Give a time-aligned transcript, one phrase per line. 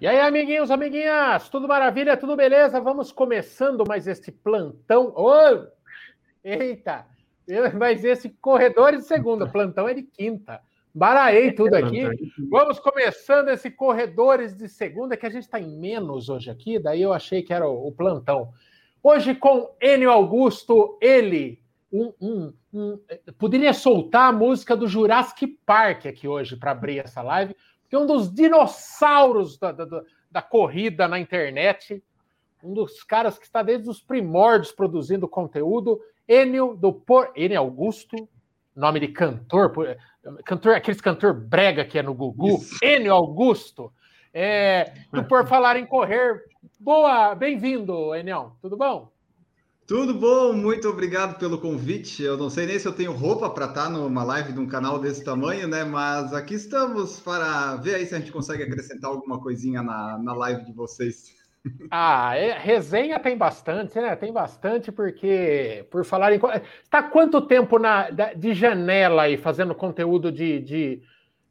[0.00, 2.80] E aí, amiguinhos, amiguinhas, tudo maravilha, tudo beleza?
[2.80, 5.12] Vamos começando mais este plantão.
[5.14, 5.66] Oh!
[6.42, 7.04] Eita!
[7.78, 10.58] Mas esse corredor de segunda, plantão é de quinta.
[10.94, 12.08] Baraei tudo aqui.
[12.48, 17.02] Vamos começando esse corredores de segunda, que a gente está em menos hoje aqui, daí
[17.02, 18.54] eu achei que era o, plantão.
[19.02, 22.98] Hoje com Enio Augusto, ele, um, um, um,
[23.36, 27.54] poderia soltar a música do Jurassic Park aqui hoje para abrir essa live,
[27.90, 32.00] que é um dos dinossauros da, da, da, corrida na internet,
[32.62, 37.32] um dos caras que está desde os primórdios produzindo conteúdo, Enio do Por...
[37.34, 38.28] Enio Augusto,
[38.76, 39.98] nome de cantor,
[40.44, 42.78] cantor aqueles cantor brega que é no Gugu, Isso.
[42.80, 43.92] Enio Augusto,
[44.32, 46.44] é, do Por Falar em Correr.
[46.78, 49.10] Boa, bem-vindo, Enio, tudo bom?
[49.90, 52.22] Tudo bom, muito obrigado pelo convite.
[52.22, 55.00] Eu não sei nem se eu tenho roupa para estar numa live de um canal
[55.00, 55.82] desse tamanho, né?
[55.82, 60.32] Mas aqui estamos para ver aí se a gente consegue acrescentar alguma coisinha na, na
[60.32, 61.34] live de vocês.
[61.90, 64.14] Ah, é, resenha tem bastante, né?
[64.14, 66.40] Tem bastante, porque, por falar em.
[66.84, 70.60] Está quanto tempo na, de janela aí fazendo conteúdo de.
[70.60, 71.02] de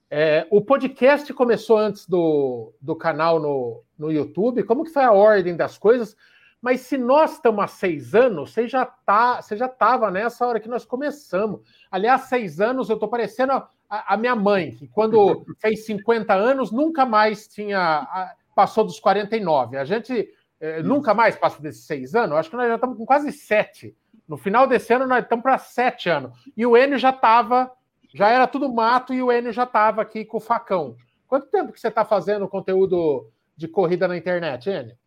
[0.10, 4.64] é, o podcast começou antes do, do canal no, no YouTube.
[4.64, 6.16] Como que foi a ordem das coisas?
[6.62, 10.60] Mas se nós estamos há seis anos, você já tá, você já estava nessa hora
[10.60, 11.62] que nós começamos.
[11.90, 16.72] Aliás, seis anos, eu estou parecendo a, a, minha mãe, que quando fez 50 anos,
[16.72, 18.36] nunca mais tinha.
[18.54, 19.78] passou dos 49.
[19.78, 20.30] A gente
[20.60, 22.38] eh, nunca mais passa desses seis anos.
[22.38, 23.96] Acho que nós já estamos com quase sete.
[24.28, 26.38] No final desse ano, nós estamos para sete anos.
[26.56, 27.72] E o Enio já estava,
[28.14, 30.98] já era tudo mato, e o Enio já estava aqui com o facão.
[31.26, 34.99] Quanto tempo que você está fazendo conteúdo de corrida na internet, Enio?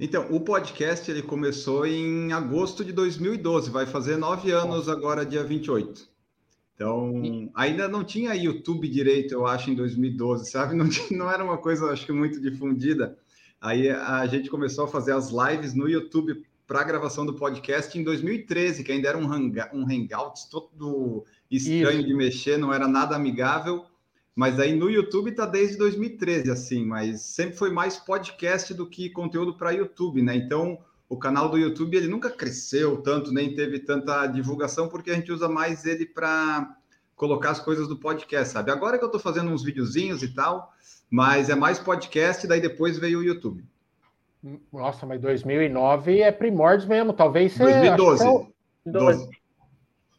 [0.00, 5.42] Então, o podcast ele começou em agosto de 2012, vai fazer nove anos agora, dia
[5.42, 6.08] 28.
[6.74, 10.76] Então, ainda não tinha YouTube direito, eu acho, em 2012, sabe?
[10.78, 13.18] Não, tinha, não era uma coisa, acho que, muito difundida.
[13.60, 17.98] Aí a gente começou a fazer as lives no YouTube para a gravação do podcast
[17.98, 22.06] em 2013, que ainda era um, hang, um Hangouts todo estranho Isso.
[22.06, 23.84] de mexer, não era nada amigável.
[24.38, 29.10] Mas aí no YouTube tá desde 2013, assim, mas sempre foi mais podcast do que
[29.10, 30.36] conteúdo para YouTube, né?
[30.36, 30.78] Então,
[31.08, 35.32] o canal do YouTube ele nunca cresceu tanto, nem teve tanta divulgação, porque a gente
[35.32, 36.72] usa mais ele para
[37.16, 38.70] colocar as coisas do podcast, sabe?
[38.70, 40.72] Agora que eu estou fazendo uns videozinhos e tal,
[41.10, 43.64] mas é mais podcast, daí depois veio o YouTube.
[44.72, 47.96] Nossa, mas 2009 é primórdio mesmo, talvez seja.
[47.96, 48.24] 2012.
[48.24, 48.90] É...
[48.92, 49.28] 12.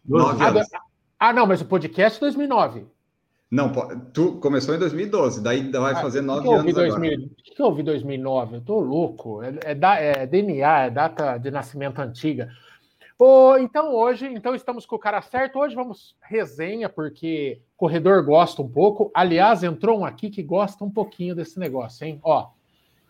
[0.04, 0.44] 12.
[0.44, 0.82] Ah,
[1.18, 2.99] ah, não, mas o podcast é 2009.
[3.52, 3.72] Não,
[4.14, 7.26] tu começou em 2012, daí vai ah, fazer nove anos 2000, agora.
[7.26, 8.58] O que eu ouvi 2009?
[8.58, 9.42] Eu tô louco.
[9.42, 12.48] É, é, da, é, DNA, é data de nascimento antiga.
[13.18, 15.58] Oh, então hoje, então estamos com o cara certo.
[15.58, 19.10] Hoje vamos resenha, porque corredor gosta um pouco.
[19.16, 22.20] Aliás, entrou um aqui que gosta um pouquinho desse negócio, hein?
[22.22, 22.50] Ó,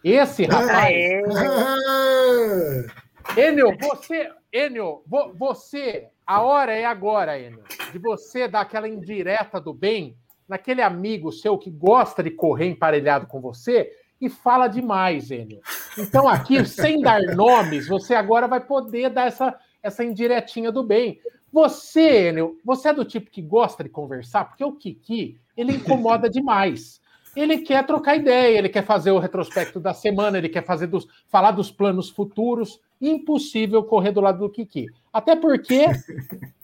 [0.02, 0.96] esse rapaz.
[3.38, 5.04] Enio, você, Enio,
[5.36, 7.62] você, a hora é agora, Enio,
[7.92, 10.16] de você dar aquela indireta do bem
[10.50, 15.62] naquele amigo seu que gosta de correr emparelhado com você e fala demais, Enio.
[15.98, 21.22] Então, aqui, sem dar nomes, você agora vai poder dar essa, essa indiretinha do bem.
[21.54, 26.28] Você, Enio, você é do tipo que gosta de conversar, porque o Kiki, ele incomoda
[26.30, 27.00] demais.
[27.36, 31.08] Ele quer trocar ideia, ele quer fazer o retrospecto da semana, ele quer fazer dos,
[31.28, 32.81] falar dos planos futuros.
[33.00, 34.88] Impossível correr do lado do Kiki.
[35.14, 35.86] Até porque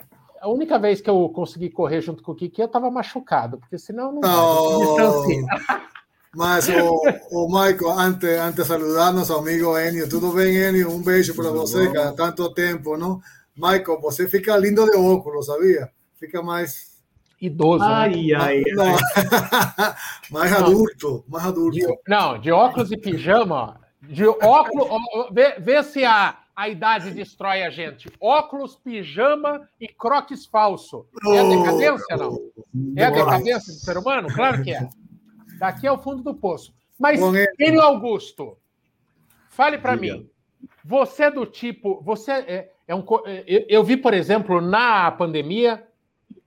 [0.46, 3.80] a única vez que eu consegui correr junto com o Kiki, eu estava machucado, porque
[3.80, 5.26] senão não oh,
[6.36, 7.02] Mas, o,
[7.32, 10.92] o Michael, antes, antes de saludar nosso amigo Enio, tudo bem, Enio?
[10.92, 13.20] Um beijo para você, cada tanto tempo, não?
[13.56, 15.90] Michael, você fica lindo de óculos, sabia?
[16.20, 16.96] Fica mais
[17.42, 17.84] idoso.
[17.84, 18.36] Ai, né?
[18.36, 19.96] ai, ai.
[20.30, 21.72] mais não, adulto, mais adulto.
[21.72, 24.88] De, não, de óculos e pijama, de óculos,
[25.32, 28.10] vê, vê se a a idade destrói a gente.
[28.20, 31.06] Óculos, pijama e croques falso.
[31.28, 32.40] É a decadência, não?
[32.96, 34.34] É a decadência do ser humano?
[34.34, 34.88] Claro que é.
[35.60, 36.74] Daqui é o fundo do poço.
[36.98, 37.20] Mas,
[37.60, 38.58] Enio Augusto,
[39.50, 40.30] fale para mim.
[40.84, 42.02] Você é do tipo.
[42.04, 43.04] Você é, é um.
[43.26, 45.86] É, eu, eu vi, por exemplo, na pandemia,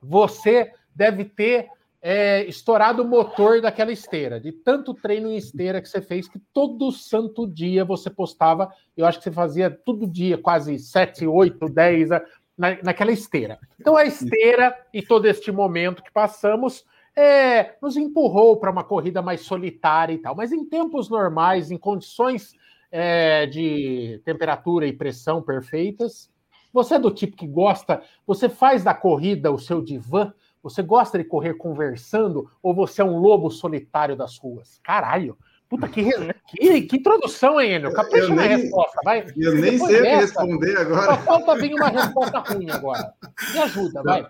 [0.00, 1.68] você deve ter
[2.10, 6.38] é, estourado o motor daquela esteira, de tanto treino em esteira que você fez, que
[6.54, 8.72] todo santo dia você postava.
[8.96, 12.08] Eu acho que você fazia todo dia, quase 7, 8, 10
[12.56, 13.58] na, naquela esteira.
[13.78, 16.82] Então a esteira e todo este momento que passamos
[17.14, 20.34] é, nos empurrou para uma corrida mais solitária e tal.
[20.34, 22.54] Mas em tempos normais, em condições
[22.90, 26.30] é, de temperatura e pressão perfeitas,
[26.72, 30.32] você é do tipo que gosta, você faz da corrida o seu divã,
[30.62, 34.78] você gosta de correr conversando ou você é um lobo solitário das ruas?
[34.82, 35.36] Caralho,
[35.68, 36.02] Puta, que,
[36.48, 37.92] que, que introdução, hein, Enio?
[37.92, 39.26] Capricha na resposta, vai.
[39.36, 41.14] Eu nem sei dessa, responder agora.
[41.14, 43.12] Só falta vir uma resposta ruim agora.
[43.52, 44.26] Me ajuda, vai.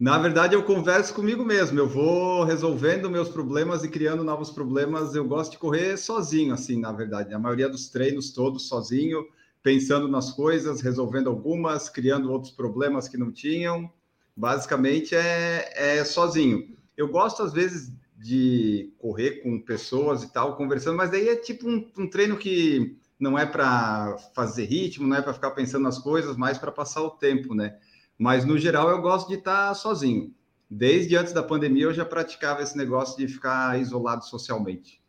[0.00, 1.78] Na verdade, eu converso comigo mesmo.
[1.78, 5.14] Eu vou resolvendo meus problemas e criando novos problemas.
[5.14, 7.34] Eu gosto de correr sozinho, assim, na verdade.
[7.34, 9.26] A maioria dos treinos todos sozinho,
[9.62, 13.90] pensando nas coisas, resolvendo algumas, criando outros problemas que não tinham.
[14.38, 16.78] Basicamente é, é sozinho.
[16.96, 21.68] Eu gosto, às vezes, de correr com pessoas e tal, conversando, mas daí é tipo
[21.68, 25.98] um, um treino que não é para fazer ritmo, não é para ficar pensando nas
[25.98, 27.80] coisas, mais para passar o tempo, né?
[28.16, 30.32] Mas no geral eu gosto de estar sozinho.
[30.70, 35.02] Desde antes da pandemia eu já praticava esse negócio de ficar isolado socialmente.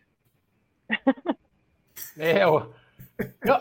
[2.18, 2.74] É, eu...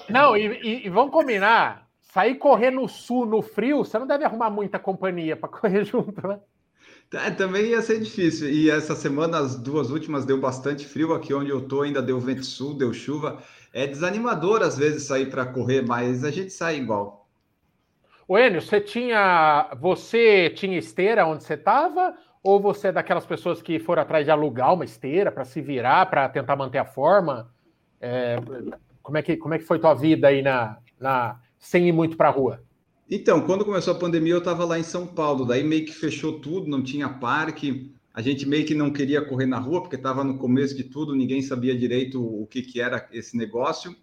[0.08, 4.50] não, e, e, vamos combinar, sair correr no sul, no frio, você não deve arrumar
[4.50, 6.40] muita companhia para correr junto, né?
[7.12, 8.50] É, também ia ser difícil.
[8.50, 11.14] E essa semana, as duas últimas, deu bastante frio.
[11.14, 13.42] Aqui onde eu tô ainda deu vento sul, deu chuva.
[13.72, 17.26] É desanimador às vezes sair para correr, mas a gente sai igual.
[18.26, 22.14] O Enio, você tinha, você tinha esteira onde você estava?
[22.42, 26.06] Ou você é daquelas pessoas que foram atrás de alugar uma esteira para se virar,
[26.06, 27.50] para tentar manter a forma?
[27.98, 28.36] É,
[29.02, 32.16] como, é que, como é que foi tua vida aí na, na sem ir muito
[32.16, 32.62] para a rua?
[33.10, 36.40] Então, quando começou a pandemia, eu estava lá em São Paulo, daí meio que fechou
[36.40, 40.22] tudo, não tinha parque, a gente meio que não queria correr na rua, porque estava
[40.22, 43.96] no começo de tudo, ninguém sabia direito o que, que era esse negócio,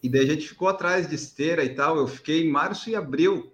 [0.00, 2.94] e daí a gente ficou atrás de esteira e tal, eu fiquei em março e
[2.94, 3.52] abril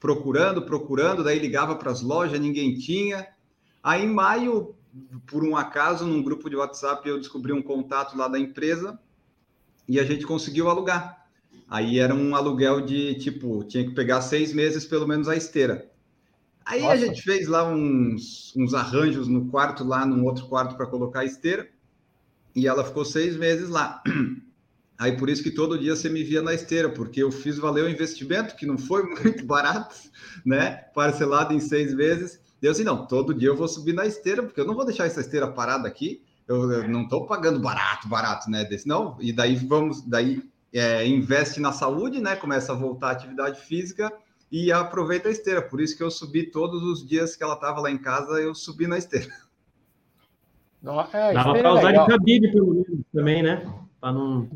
[0.00, 3.28] procurando, procurando, daí ligava para as lojas, ninguém tinha,
[3.82, 4.74] aí em maio,
[5.26, 8.98] por um acaso, num grupo de WhatsApp, eu descobri um contato lá da empresa,
[9.86, 11.21] e a gente conseguiu alugar.
[11.72, 15.90] Aí era um aluguel de tipo, tinha que pegar seis meses pelo menos a esteira.
[16.66, 16.92] Aí Nossa.
[16.92, 21.20] a gente fez lá uns, uns arranjos no quarto, lá num outro quarto para colocar
[21.20, 21.66] a esteira,
[22.54, 24.02] e ela ficou seis meses lá.
[24.98, 27.84] Aí por isso que todo dia você me via na esteira, porque eu fiz valer
[27.84, 29.96] o investimento, que não foi muito barato,
[30.44, 30.72] né?
[30.94, 32.38] Parcelado em seis vezes.
[32.60, 35.06] Deu assim, não, todo dia eu vou subir na esteira, porque eu não vou deixar
[35.06, 36.22] essa esteira parada aqui.
[36.46, 38.62] Eu, eu não estou pagando barato, barato, né?
[38.62, 42.36] Desse, não, e daí vamos, daí é, investe na saúde, né?
[42.36, 44.12] Começa a voltar à atividade física
[44.50, 45.62] e aproveita a esteira.
[45.62, 48.54] Por isso que eu subi todos os dias que ela estava lá em casa, eu
[48.54, 49.32] subi na esteira.
[51.12, 53.72] É, Dava para usar de cabide, pelo menos, também, né?
[54.00, 54.48] Para não,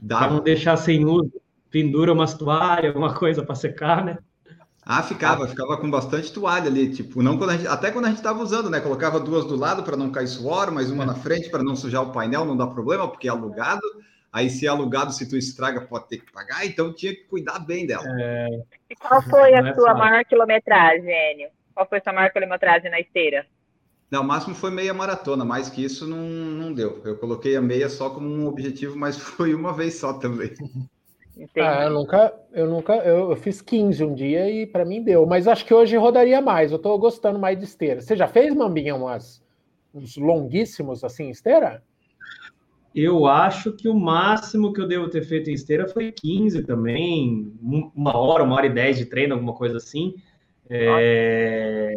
[0.00, 1.30] não deixar sem uso.
[1.70, 4.18] Pendura umas toalhas, alguma coisa para secar, né?
[4.82, 8.08] Ah, ficava, ficava com bastante toalha ali, tipo, não quando a gente, até quando a
[8.08, 8.80] gente estava usando, né?
[8.80, 12.02] Colocava duas do lado para não cair suor, mais uma na frente para não sujar
[12.02, 13.82] o painel, não dá problema, porque é alugado.
[14.32, 17.58] Aí, se é alugado, se tu estraga, pode ter que pagar, então tinha que cuidar
[17.60, 18.04] bem dela.
[18.20, 18.48] É...
[18.90, 21.48] E qual foi a é sua maior quilometragem, Enio?
[21.74, 23.46] Qual foi a sua maior quilometragem na esteira?
[24.10, 27.02] Não, o máximo foi meia maratona, mais que isso não, não deu.
[27.04, 30.52] Eu coloquei a meia só como um objetivo, mas foi uma vez só também.
[31.56, 35.24] Ah, eu nunca, eu nunca, eu, eu fiz 15 um dia e para mim deu,
[35.24, 36.72] mas acho que hoje rodaria mais.
[36.72, 38.00] Eu tô gostando mais de esteira.
[38.00, 39.42] Você já fez, Mambinha, umas,
[39.94, 41.82] uns longuíssimos assim, esteira?
[42.94, 47.52] Eu acho que o máximo que eu devo ter feito em esteira foi 15 também,
[47.94, 50.14] uma hora, uma hora e dez de treino, alguma coisa assim.
[50.70, 51.96] É...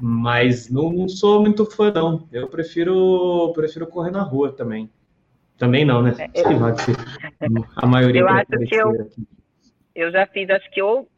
[0.00, 2.26] Mas não, não, sou muito fã, não.
[2.32, 4.90] Eu prefiro, prefiro correr na rua também.
[5.58, 6.14] Também não, né?
[6.18, 7.66] É, eu...
[7.76, 9.10] A maioria eu acho que eu,
[9.94, 11.08] eu já fiz, acho que eu,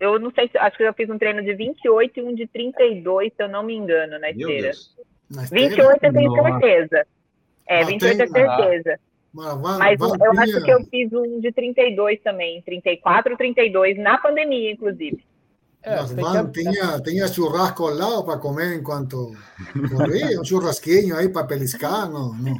[0.00, 3.32] eu não sei, acho que eu fiz um treino de 28 e um de 32,
[3.32, 4.72] se eu não me engano, na esteira.
[5.30, 7.06] 28 eu tenho certeza.
[7.68, 9.00] É, 28 é certeza.
[9.32, 15.22] Mas eu acho que eu fiz um de 32 também, 34, 32, na pandemia, inclusive.
[15.82, 19.36] É, Van, tinha, tinha churrasco ao lado para comer enquanto
[19.94, 22.56] corria, um churrasquinho aí para peliscar, não, não.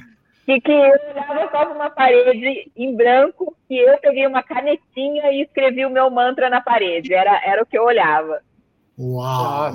[0.46, 5.42] E que eu olhava só uma parede em branco e eu peguei uma canetinha e
[5.42, 7.12] escrevi o meu mantra na parede.
[7.12, 8.40] Era, era o que eu olhava.
[8.96, 9.72] Uau!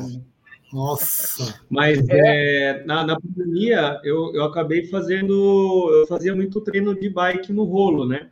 [0.72, 1.60] Nossa!
[1.70, 7.51] Mas é, na, na pandemia eu, eu acabei fazendo, eu fazia muito treino de bike
[7.51, 8.30] no rolo, né?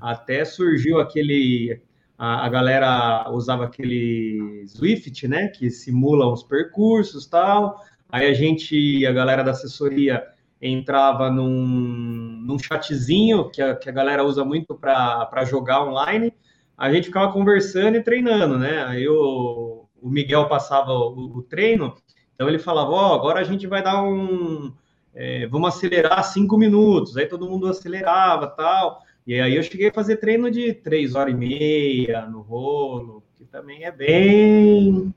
[0.00, 1.80] Até surgiu aquele,
[2.18, 5.48] a, a galera usava aquele Swift, né?
[5.48, 7.82] Que simula os percursos tal.
[8.10, 10.22] Aí a gente, a galera da assessoria
[10.60, 16.32] entrava num, num chatzinho que a, que a galera usa muito para jogar online.
[16.76, 18.84] A gente ficava conversando e treinando, né?
[18.84, 19.73] Aí eu
[20.04, 21.94] o Miguel passava o, o treino,
[22.34, 24.72] então ele falava, ó, oh, agora a gente vai dar um,
[25.14, 29.94] é, vamos acelerar cinco minutos, aí todo mundo acelerava tal, e aí eu cheguei a
[29.94, 35.14] fazer treino de três horas e meia no rolo, que também é bem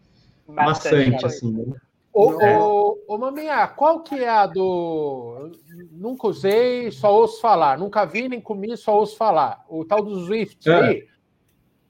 [0.47, 1.75] Bastante, maçante, assim, né?
[2.13, 5.51] Ô, ô, ô, Maminha, qual que é a do.
[5.91, 7.77] Nunca usei, só ouço falar.
[7.77, 9.63] Nunca vi nem comi, só ouço falar.
[9.69, 10.73] O tal do Swift é.
[10.73, 11.07] aí.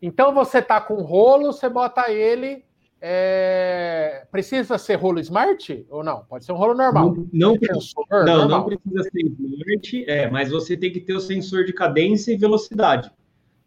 [0.01, 2.66] Então você tá com rolo, você bota ele.
[2.99, 4.25] É...
[4.31, 6.23] Precisa ser rolo smart ou não?
[6.25, 7.15] Pode ser um rolo normal.
[7.31, 8.49] Não, não, sensor, não, normal.
[8.49, 12.37] não precisa ser smart, é, mas você tem que ter o sensor de cadência e
[12.37, 13.11] velocidade.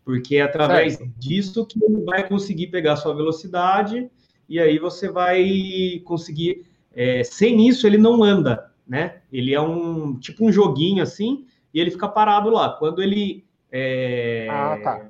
[0.05, 1.13] Porque é através certo.
[1.19, 4.11] disso que ele vai conseguir pegar sua velocidade
[4.49, 6.67] e aí você vai conseguir.
[6.93, 9.21] É, sem isso, ele não anda, né?
[9.33, 12.71] Ele é um tipo um joguinho assim e ele fica parado lá.
[12.71, 13.45] Quando ele.
[13.71, 15.10] É, ah, tá.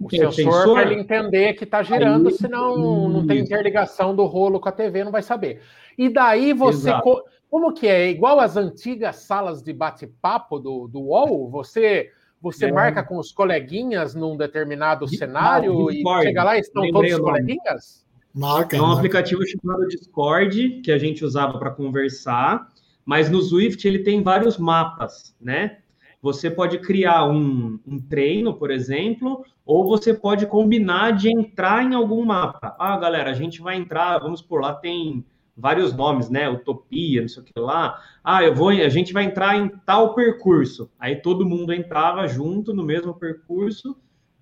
[0.00, 4.24] O sensor, sensor para ele entender que está girando, aí, senão não tem interligação do
[4.24, 5.60] rolo com a TV, não vai saber.
[5.96, 6.88] E daí você.
[6.90, 7.22] Exato.
[7.50, 8.10] Como que é?
[8.10, 11.48] Igual as antigas salas de bate-papo do, do UOL?
[11.50, 12.10] Você
[12.44, 12.72] você é.
[12.72, 18.04] marca com os coleguinhas num determinado cenário e chega lá e estão todos os coleguinhas?
[18.34, 18.98] Marca, é um marca.
[18.98, 22.68] aplicativo chamado Discord, que a gente usava para conversar,
[23.02, 25.78] mas no Swift ele tem vários mapas, né?
[26.20, 31.94] Você pode criar um, um treino, por exemplo, ou você pode combinar de entrar em
[31.94, 32.76] algum mapa.
[32.78, 35.24] Ah, galera, a gente vai entrar, vamos por lá, tem
[35.56, 36.48] vários nomes, né?
[36.48, 38.00] Utopia, não sei o que lá.
[38.22, 40.90] Ah, eu vou, a gente vai entrar em tal percurso.
[40.98, 43.96] Aí todo mundo entrava junto no mesmo percurso,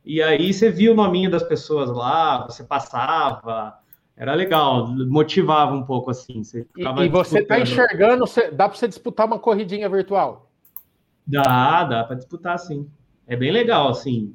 [0.04, 3.78] e aí você via o nominho das pessoas lá, você passava,
[4.16, 6.42] era legal, motivava um pouco assim.
[6.42, 10.50] Você e, e, você está enxergando, dá para você disputar uma corridinha virtual?
[11.24, 12.90] Dá, dá para disputar sim.
[13.26, 14.34] É bem legal, assim.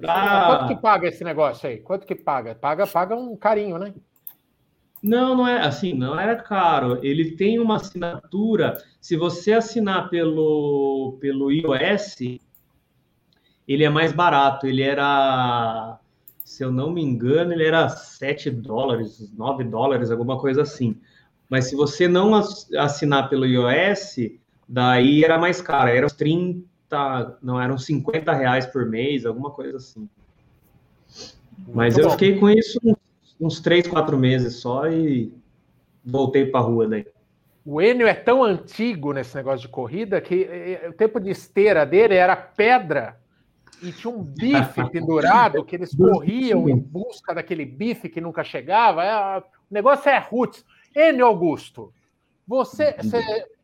[0.00, 0.46] Dá...
[0.46, 1.78] Quanto que paga esse negócio aí?
[1.78, 2.54] Quanto que paga?
[2.54, 3.94] Paga, paga um carinho, né?
[5.02, 6.98] Não, não é assim, não era caro.
[7.02, 8.82] Ele tem uma assinatura.
[9.00, 12.40] Se você assinar pelo, pelo iOS,
[13.68, 14.66] ele é mais barato.
[14.66, 16.00] Ele era
[16.46, 20.96] se eu não me engano, ele era 7 dólares, 9 dólares, alguma coisa assim.
[21.50, 22.36] Mas se você não
[22.78, 24.30] assinar pelo iOS,
[24.68, 26.64] daí era mais caro, era uns 30,
[27.42, 30.08] não, eram 50 reais por mês, alguma coisa assim.
[31.68, 32.10] Mas Muito eu bom.
[32.12, 32.78] fiquei com isso
[33.40, 35.32] uns 3, 4 meses só e
[36.04, 37.06] voltei para a rua daí.
[37.64, 41.30] O Enio é tão antigo nesse negócio de corrida que eh, eh, o tempo de
[41.30, 43.18] esteira dele era pedra
[43.82, 49.04] e tinha um bife pendurado que eles corriam em busca daquele bife que nunca chegava.
[49.04, 50.64] É, o negócio é roots.
[50.94, 51.92] Enio Augusto,
[52.46, 52.94] você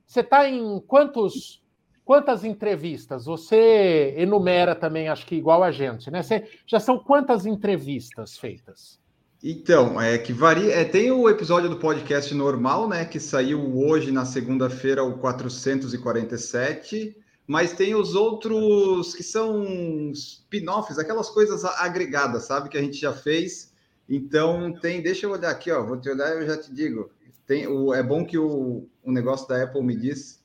[0.08, 1.61] está em quantos,
[2.04, 3.24] quantas entrevistas?
[3.24, 6.22] Você enumera também, acho que igual a gente, né?
[6.22, 9.00] Cê, já são quantas entrevistas feitas?
[9.42, 10.72] Então, é que varia.
[10.72, 13.04] É, tem o episódio do podcast normal, né?
[13.04, 17.16] Que saiu hoje na segunda-feira, o 447
[17.46, 23.12] mas tem os outros que são spin-offs, aquelas coisas agregadas, sabe, que a gente já
[23.12, 23.72] fez.
[24.08, 27.10] Então tem, deixa eu olhar aqui, ó, vou te olhar e eu já te digo.
[27.46, 30.41] Tem, o, é bom que o, o negócio da Apple me diz,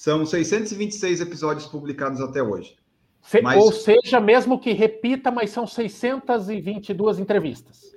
[0.00, 2.74] são 626 episódios publicados até hoje.
[3.20, 7.94] Se, mas, ou seja, mesmo que repita, mas são 622 entrevistas.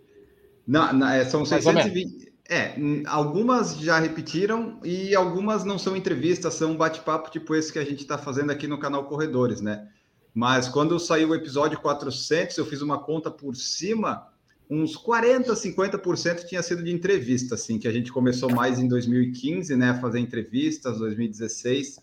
[0.68, 2.34] Não, não é, são 620.
[2.50, 7.86] É, algumas já repetiram e algumas não são entrevistas, são bate-papo tipo esse que a
[7.86, 9.88] gente está fazendo aqui no canal Corredores, né?
[10.34, 14.28] Mas quando saiu o episódio 400, eu fiz uma conta por cima,
[14.70, 19.76] uns 40, 50% tinha sido de entrevista, assim, que a gente começou mais em 2015,
[19.76, 22.00] né, a fazer entrevistas, 2016.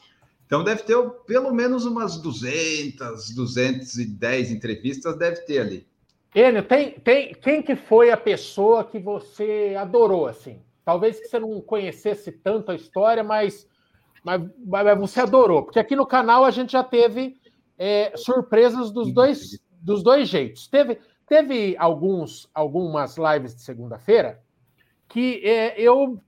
[0.47, 5.87] Então deve ter pelo menos umas 200, 210 entrevistas, deve ter ali.
[6.35, 10.61] Enio, tem, tem, quem que foi a pessoa que você adorou, assim?
[10.85, 13.67] Talvez que você não conhecesse tanto a história, mas,
[14.25, 15.64] mas, mas você adorou.
[15.64, 17.37] Porque aqui no canal a gente já teve
[17.79, 20.69] é, surpresas dos dois, dos dois jeitos.
[20.69, 20.99] Teve,
[21.30, 24.40] teve alguns, algumas lives de segunda-feira
[25.08, 26.20] que é, eu,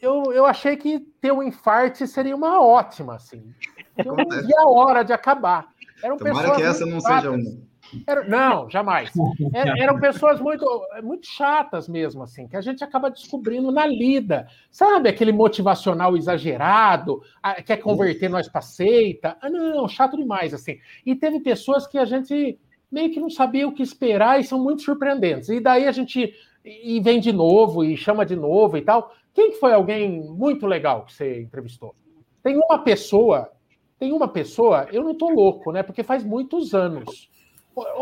[0.00, 3.52] eu, eu achei que ter um infarte seria uma ótima, assim.
[3.96, 5.66] Eu não via a hora de acabar.
[6.02, 7.66] Eram Tomara que essa não seja uma.
[8.06, 9.10] Era, não, jamais.
[9.52, 10.64] Era, eram pessoas muito,
[11.02, 14.46] muito chatas mesmo, assim, que a gente acaba descobrindo na lida.
[14.70, 17.20] Sabe, aquele motivacional exagerado,
[17.64, 19.36] quer converter nós para seita.
[19.40, 20.78] Ah, não, chato demais, assim.
[21.04, 22.58] E teve pessoas que a gente
[22.90, 25.48] meio que não sabia o que esperar e são muito surpreendentes.
[25.48, 29.14] E daí a gente e vem de novo e chama de novo e tal.
[29.32, 31.94] Quem que foi alguém muito legal que você entrevistou?
[32.42, 33.50] Tem uma pessoa,
[33.98, 35.82] tem uma pessoa, eu não tô louco, né?
[35.82, 37.28] Porque faz muitos anos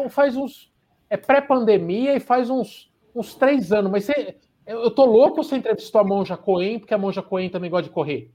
[0.08, 0.72] faz uns.
[1.10, 3.90] É pré-pandemia e faz uns, uns três anos.
[3.90, 4.36] Mas você,
[4.66, 7.94] eu tô louco você entrevistou a Monja Coen, porque a Monja Coen também gosta de
[7.94, 8.30] correr.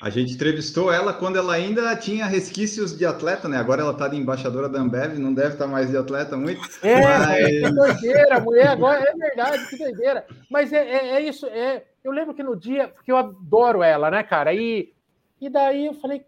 [0.00, 3.56] A gente entrevistou ela quando ela ainda tinha resquícios de atleta, né?
[3.56, 6.60] Agora ela está de embaixadora da Ambev, não deve estar tá mais de atleta muito.
[6.82, 7.46] É, mas...
[7.46, 10.26] que doideira, mulher, agora é verdade, que doideira.
[10.50, 14.10] Mas é, é, é, isso, é, eu lembro que no dia, porque eu adoro ela,
[14.10, 14.52] né, cara?
[14.52, 14.92] E,
[15.40, 16.26] e daí eu falei,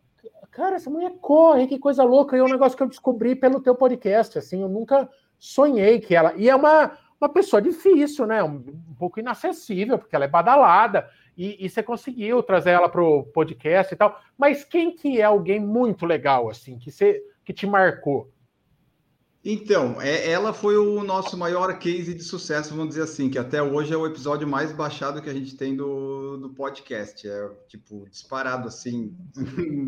[0.51, 2.37] cara, essa mulher corre, que coisa louca.
[2.37, 5.07] E é um negócio que eu descobri pelo teu podcast, assim, eu nunca
[5.39, 6.33] sonhei que ela.
[6.37, 8.43] E é uma, uma pessoa difícil, né?
[8.43, 11.07] Um, um pouco inacessível, porque ela é badalada
[11.39, 14.21] e, e você conseguiu trazer ela para o podcast e tal.
[14.37, 18.29] Mas quem que é alguém muito legal, assim, que, você, que te marcou?
[19.45, 23.63] Então, é, ela foi o nosso maior case de sucesso, vamos dizer assim, que até
[23.63, 27.27] hoje é o episódio mais baixado que a gente tem do, do podcast.
[27.29, 29.17] É, tipo, disparado, assim.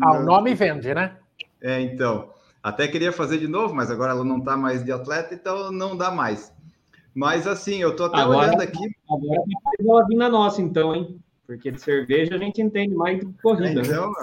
[0.01, 1.17] Ah, o nome vende, né?
[1.59, 2.33] É, então.
[2.63, 5.97] Até queria fazer de novo, mas agora ela não está mais de atleta, então não
[5.97, 6.53] dá mais.
[7.13, 8.95] Mas, assim, eu tô até agora, olhando aqui...
[9.09, 9.43] Agora
[9.77, 11.19] tem uma vinda nossa, então, hein?
[11.51, 13.81] Porque de cerveja a gente entende mais do que corrida.
[13.81, 13.87] Né?
[13.87, 14.13] Então,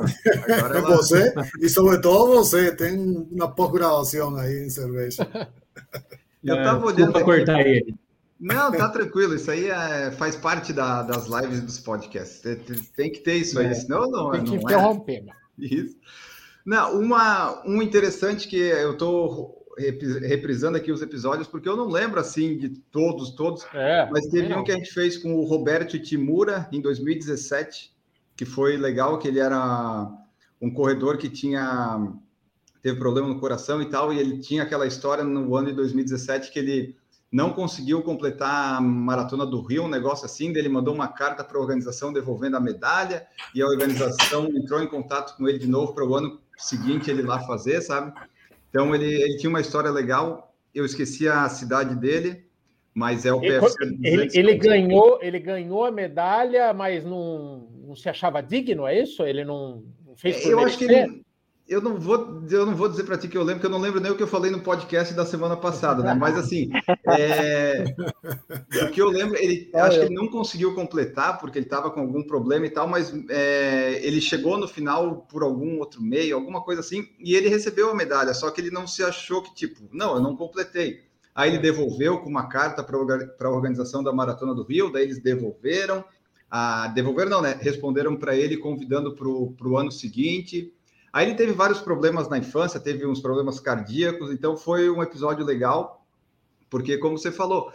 [0.57, 0.97] agora ela...
[0.97, 5.29] Você, e sobre todo você, tem uma pós-graduação aí em cerveja.
[6.43, 7.13] Eu estava é, olhando.
[7.13, 7.95] Para cortar ele.
[8.41, 9.35] Não, tá tranquilo.
[9.35, 12.41] Isso aí é, faz parte da, das lives dos podcasts.
[12.41, 12.57] Tem,
[12.97, 13.75] tem que ter isso aí, é.
[13.75, 14.31] senão não.
[14.31, 15.25] Tem que não interromper.
[15.29, 15.33] É.
[15.59, 15.97] Isso.
[16.65, 22.19] Não, uma, um interessante que eu estou reprisando aqui os episódios, porque eu não lembro
[22.19, 25.99] assim de todos, todos, é, mas teve um que a gente fez com o Roberto
[25.99, 27.93] Timura em 2017,
[28.37, 30.11] que foi legal, que ele era
[30.61, 32.13] um corredor que tinha
[32.83, 36.53] teve problema no coração e tal, e ele tinha aquela história no ano de 2017
[36.53, 36.97] que ele
[37.31, 41.59] não conseguiu completar a maratona do Rio, um negócio assim, ele mandou uma carta para
[41.59, 45.93] a organização devolvendo a medalha, e a organização entrou em contato com ele de novo
[45.93, 48.13] para o ano seguinte ele lá fazer, sabe?
[48.69, 50.55] Então ele, ele tinha uma história legal.
[50.75, 52.45] Eu esqueci a cidade dele,
[52.95, 53.77] mas é o PFC.
[54.03, 59.25] Ele, ele ganhou, ele ganhou a medalha, mas não, não se achava digno, é isso?
[59.25, 61.23] Ele não, não fez por Eu acho que ele,
[61.69, 63.79] eu não vou, eu não vou dizer para ti que eu lembro, porque eu não
[63.79, 66.15] lembro nem o que eu falei no podcast da semana passada, né?
[66.15, 66.71] Mas assim,
[67.07, 67.85] é,
[68.87, 71.91] o que eu lembro, ele é, acho que ele não conseguiu completar porque ele estava
[71.91, 76.37] com algum problema e tal, mas é, ele chegou no final por algum outro meio,
[76.37, 79.55] alguma coisa assim, e ele recebeu a medalha, só que ele não se achou que
[79.55, 81.03] tipo, não, eu não completei.
[81.35, 85.21] Aí ele devolveu com uma carta para a organização da Maratona do Rio, daí eles
[85.21, 86.03] devolveram,
[86.51, 87.59] a, devolveram não, né?
[87.61, 90.73] Responderam para ele convidando para o ano seguinte.
[91.13, 95.45] Aí ele teve vários problemas na infância, teve uns problemas cardíacos, então foi um episódio
[95.45, 96.05] legal,
[96.69, 97.73] porque, como você falou,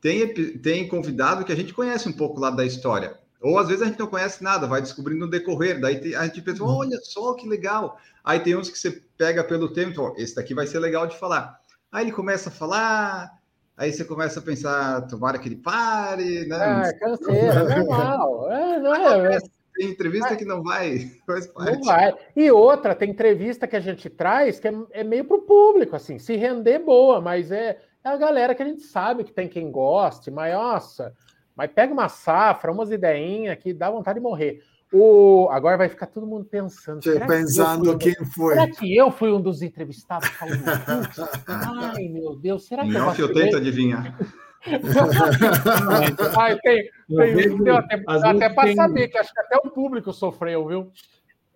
[0.00, 3.18] tem, tem convidado que a gente conhece um pouco lá da história.
[3.40, 5.78] Ou às vezes a gente não conhece nada, vai descobrindo no decorrer.
[5.78, 6.76] Daí a gente pensa, uhum.
[6.76, 7.98] olha só que legal.
[8.24, 11.60] Aí tem uns que você pega pelo tempo, esse daqui vai ser legal de falar.
[11.92, 13.30] Aí ele começa a falar,
[13.76, 16.88] aí você começa a pensar, tomara que ele pare, né?
[16.88, 18.50] É, canseira, é normal.
[18.50, 19.38] É, não é,
[19.74, 21.72] tem entrevista que não vai, faz parte.
[21.72, 22.14] Não vai.
[22.34, 25.96] E outra, tem entrevista que a gente traz que é, é meio para o público,
[25.96, 29.48] assim, se render boa, mas é, é, a galera que a gente sabe que tem
[29.48, 31.12] quem goste, mas nossa,
[31.56, 34.62] mas pega uma safra, umas ideinhas que dá vontade de morrer.
[34.92, 37.00] O, agora vai ficar todo mundo pensando.
[37.26, 38.54] Pensando que quem foi.
[38.54, 40.62] Será que eu fui um dos entrevistados falando
[41.48, 44.16] Ai, meu Deus, será que não, eu, eu tento adivinhar.
[46.38, 48.76] Ai, tem, tem, tem até, até para tem...
[48.76, 50.90] saber, que acho que até o público sofreu, viu?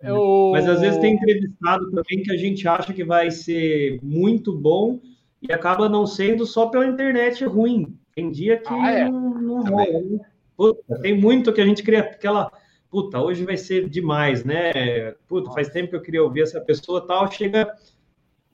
[0.02, 0.50] Eu...
[0.52, 5.00] Mas às vezes tem entrevistado também que a gente acha que vai ser muito bom
[5.42, 7.96] e acaba não sendo só pela internet ruim.
[8.14, 9.08] Tem dia que ah, é.
[9.08, 10.00] não, não rola.
[10.00, 10.20] Né?
[10.56, 12.50] Puta, tem muito que a gente cria aquela.
[12.90, 15.12] Puta, hoje vai ser demais, né?
[15.28, 17.30] Puta, faz tempo que eu queria ouvir essa pessoa tal.
[17.30, 17.68] Chega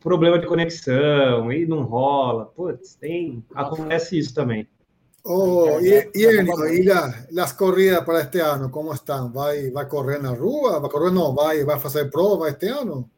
[0.05, 2.45] problema de conexão e não rola.
[2.45, 4.69] Putz, tem, acontece isso também.
[5.27, 9.33] Oh, e, e, Enio, e la, las corridas para este ano, como estão?
[9.33, 10.79] Vai, vai correr na rua?
[10.79, 13.11] Vai correr, não, vai, vai fazer prova este ano?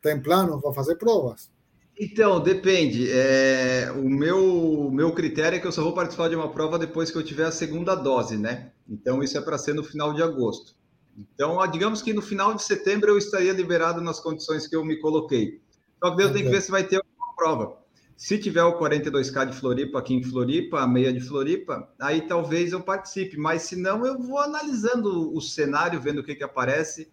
[0.00, 1.50] Tem plano para fazer provas?
[1.98, 3.10] Então, depende.
[3.10, 7.10] É, o meu, meu critério é que eu só vou participar de uma prova depois
[7.10, 8.70] que eu tiver a segunda dose, né?
[8.88, 10.76] Então, isso é para ser no final de agosto.
[11.18, 15.00] Então, digamos que no final de setembro eu estaria liberado nas condições que eu me
[15.00, 15.60] coloquei.
[16.02, 17.78] Só que Deus tem que ver se vai ter uma prova.
[18.16, 22.72] Se tiver o 42K de Floripa aqui em Floripa, a meia de Floripa, aí talvez
[22.72, 23.36] eu participe.
[23.36, 27.08] Mas se não, eu vou analisando o cenário, vendo o que, que aparece.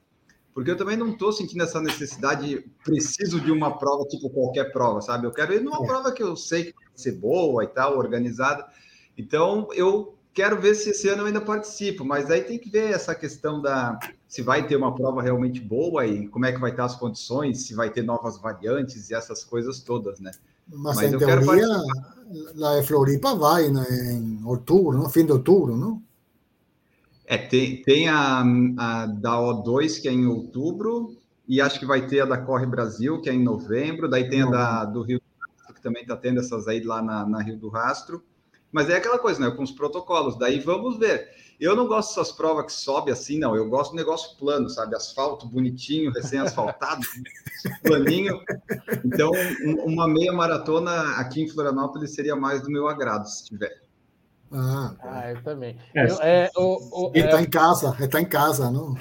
[0.52, 5.02] Porque eu também não estou sentindo essa necessidade, preciso de uma prova, tipo qualquer prova,
[5.02, 5.28] sabe?
[5.28, 5.86] Eu quero ir numa é.
[5.86, 8.66] prova que eu sei que vai ser boa e tal, organizada.
[9.18, 12.92] Então, eu quero ver se esse ano eu ainda participo, mas aí tem que ver
[12.92, 14.00] essa questão da
[14.36, 17.66] se vai ter uma prova realmente boa e como é que vai estar as condições,
[17.66, 20.30] se vai ter novas variantes e essas coisas todas, né?
[20.68, 25.78] Mas, mas em teoria, a de Floripa vai né, em outubro, no fim de outubro,
[25.78, 26.04] não?
[27.26, 28.44] É, tem, tem a,
[28.78, 31.16] a da O2, que é em outubro,
[31.48, 34.42] e acho que vai ter a da Corre Brasil, que é em novembro, daí tem
[34.42, 37.42] a da, do Rio do Rastro, que também está tendo essas aí lá na, na
[37.42, 38.22] Rio do Rastro.
[38.70, 39.56] Mas é aquela coisa, né?
[39.56, 40.38] Com os protocolos.
[40.38, 41.30] Daí vamos ver.
[41.60, 43.56] Eu não gosto dessas provas que sobe assim, não.
[43.56, 44.96] Eu gosto do negócio plano, sabe?
[44.96, 47.02] Asfalto bonitinho, recém-asfaltado,
[47.84, 48.40] planinho.
[49.06, 49.32] Então,
[49.86, 53.82] uma meia maratona aqui em Florianópolis seria mais do meu agrado, se tiver.
[54.52, 55.78] Ah, ah eu também.
[55.96, 57.42] É, eu, é, o, o, ele está é...
[57.42, 58.96] em casa, ele está em casa, não?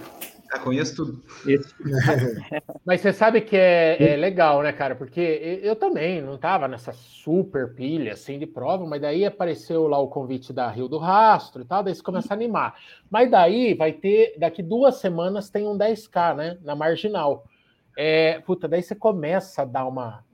[0.54, 1.22] Já conheço tudo.
[2.86, 4.94] Mas você sabe que é, é, legal, né, cara?
[4.94, 9.98] Porque eu também não tava nessa super pilha assim de prova, mas daí apareceu lá
[9.98, 12.78] o convite da Rio do Rastro e tal, daí você começa a animar.
[13.10, 16.58] Mas daí vai ter, daqui duas semanas tem um 10K, né?
[16.62, 17.44] Na marginal.
[17.96, 20.24] É, puta, daí você começa a dar uma,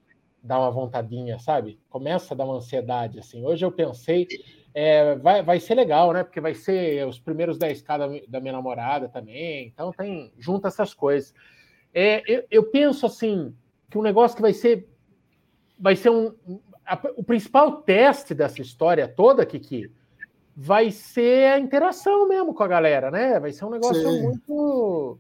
[0.42, 1.78] dar uma vontadinha, sabe?
[1.88, 3.44] Começa a dar uma ansiedade, assim.
[3.44, 4.26] Hoje eu pensei
[4.74, 6.22] é, vai, vai ser legal, né?
[6.22, 9.66] Porque vai ser os primeiros 10k da, da minha namorada também.
[9.66, 11.34] Então tem junta essas coisas.
[11.92, 13.54] É, eu, eu, penso assim
[13.90, 14.88] que um negócio que vai ser
[15.78, 16.34] vai ser um
[16.86, 19.90] a, o principal teste dessa história toda, Kiki,
[20.56, 23.40] vai ser a interação mesmo com a galera, né?
[23.40, 24.22] Vai ser um negócio Sim.
[24.22, 25.18] muito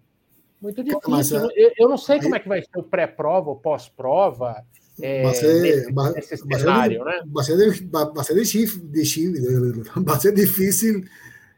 [0.60, 1.50] muito difícil.
[1.50, 4.62] É eu, eu, não sei como é que vai ser o pré-prova, o pós-prova.
[5.02, 6.22] É, vai ser, vai, vai,
[6.58, 7.22] cenário, né?
[7.26, 7.56] vai, ser,
[7.90, 8.82] vai, ser difícil,
[10.02, 11.04] vai ser difícil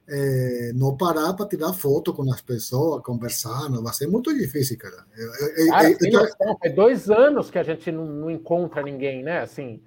[0.08, 5.04] é, não parar para tirar foto com as pessoas, conversando, vai ser muito difícil, cara.
[5.16, 9.40] É, cara é, noção, é dois anos que a gente não, não encontra ninguém, né?
[9.40, 9.80] Assim,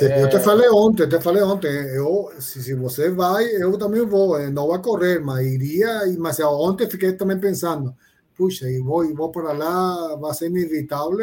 [0.00, 4.38] eu te falei ontem, te falei ontem, eu, se, se, você vai, eu também vou,
[4.50, 7.94] não vai correr, mas iria, mas ontem fiquei também pensando,
[8.34, 11.18] puxa, e vou, e vou para lá, vai ser inevitável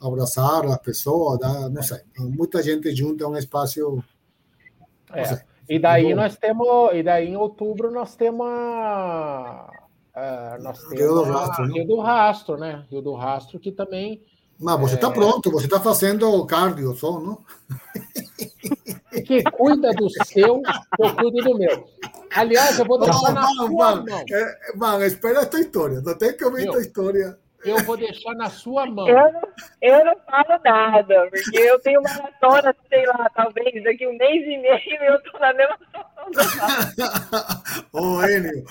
[0.00, 4.02] abraçar as pessoas, dar, não sei, muita gente junta um espaço.
[5.12, 5.42] É.
[5.68, 9.70] E daí nós temos, e daí em outubro nós temos a,
[10.14, 11.74] a nós temos Rio do Rastro, né?
[11.74, 12.86] Rio do Rastro, né?
[12.90, 14.22] Rio do Rastro que também.
[14.58, 15.12] Mas você está é...
[15.12, 17.44] pronto, você está fazendo cardio só, não?
[19.26, 20.62] Que cuida do seu,
[20.98, 21.86] eu cuido do meu.
[22.34, 24.24] Aliás, eu vou deixar não, na sua mano, mão.
[24.30, 28.48] É, mano, espera esta história, não tem que ouvir esta história eu vou deixar na
[28.48, 29.08] sua mão.
[29.08, 29.42] Eu não,
[29.82, 34.58] eu não falo nada, porque eu tenho maratona, sei lá, talvez daqui um mês e
[34.58, 36.18] meio e eu estou na mesma situação.
[37.92, 38.64] Ô, Enio,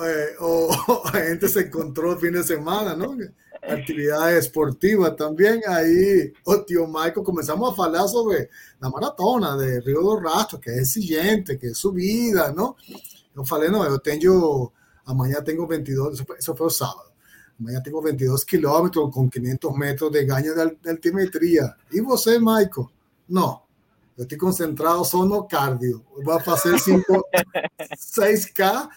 [0.00, 0.70] é, o,
[1.12, 3.16] a gente se encontrou fim de semana, não?
[3.62, 5.64] Atividade esportiva também.
[5.66, 8.48] Aí o tio Michael começamos a falar sobre
[8.80, 12.74] a maratona de Rio do Rastro, que é exigente, que é subida, não?
[13.36, 14.72] Eu falei, não, eu tenho.
[15.04, 17.11] Amanhã tenho 22, isso foi o sábado.
[17.58, 21.76] Amanhã tengo 22 kilómetros con 500 metros de ganho de, altimetría.
[21.90, 22.88] ¿Y você, Michael?
[23.28, 23.66] No,
[24.16, 26.04] yo estoy concentrado só no cardio.
[26.22, 27.28] Voy a hacer 5,
[27.78, 28.88] 6K,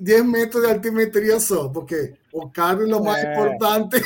[0.00, 3.32] 10 metros de altimetría só, porque o cardio é o mais é.
[3.32, 4.02] importante.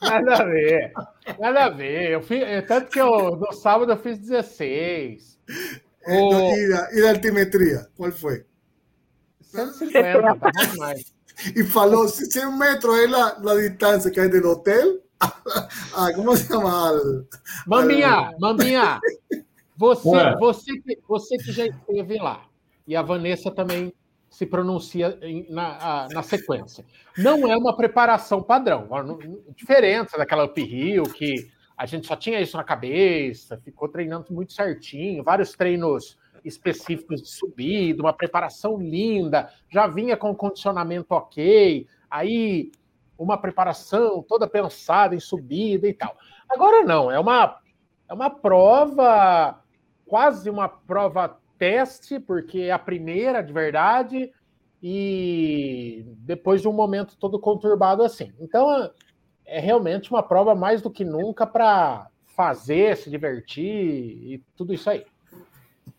[0.00, 0.92] Nada a ver,
[1.38, 2.10] nada a ver.
[2.12, 5.38] Eu fiz, tanto que eu, no sábado eu fiz 16.
[6.06, 6.54] O...
[6.54, 8.44] E, da, e da altimetria, qual foi?
[9.40, 11.13] 150, tá bom demais.
[11.54, 15.02] y falou 100 metros es la, la distancia que hay del hotel.
[15.20, 16.92] ah, ¿Cómo se llama?
[17.66, 19.00] Maminha, Maminha,
[19.76, 22.46] você, você, que, você que já esteve lá,
[22.86, 23.92] e a Vanessa também
[24.28, 25.18] se pronuncia
[25.48, 26.84] na, na sequência.
[27.16, 28.88] Não é uma preparação padrão,
[29.56, 35.22] diferente daquela uphill que a gente só tinha isso na cabeça, ficou treinando muito certinho,
[35.22, 42.70] vários treinos específicos de subida, uma preparação linda, já vinha com condicionamento ok, aí
[43.18, 46.16] uma preparação toda pensada em subida e tal.
[46.48, 47.58] Agora não, é uma,
[48.08, 49.60] é uma prova,
[50.06, 54.32] quase uma prova teste, porque é a primeira de verdade,
[54.82, 58.32] e depois de um momento todo conturbado assim.
[58.38, 58.90] Então
[59.46, 64.90] é realmente uma prova mais do que nunca para fazer, se divertir e tudo isso
[64.90, 65.06] aí.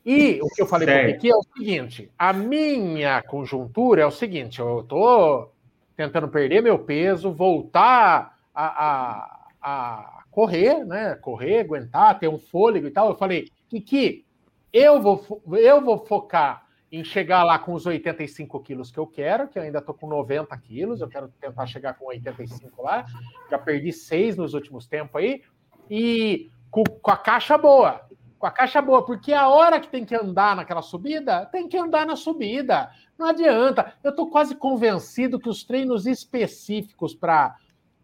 [0.05, 4.11] E o que eu falei para aqui é o seguinte: a minha conjuntura é o
[4.11, 5.51] seguinte, eu estou
[5.95, 11.15] tentando perder meu peso, voltar a, a, a, correr, né?
[11.15, 13.09] Correr, aguentar, ter um fôlego e tal.
[13.09, 14.25] Eu falei, Kiki,
[14.71, 19.47] eu vou, eu vou focar em chegar lá com os 85 quilos que eu quero,
[19.47, 23.05] que eu ainda estou com 90 quilos, eu quero tentar chegar com 85 lá.
[23.49, 25.41] Já perdi seis nos últimos tempos aí,
[25.89, 28.05] e com, com a caixa boa
[28.37, 31.77] com a caixa boa, porque a hora que tem que andar naquela subida, tem que
[31.77, 32.89] andar na subida.
[33.17, 33.93] Não adianta.
[34.03, 37.55] Eu estou quase convencido que os treinos específicos para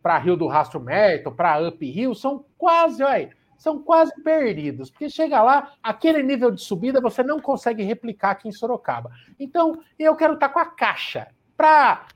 [0.02, 5.08] para Rio do Rastro Merto, para Up Rio, são quase, olha, são quase perdidos, porque
[5.10, 9.12] chega lá, aquele nível de subida você não consegue replicar aqui em Sorocaba.
[9.40, 12.08] Então, eu quero estar com a caixa para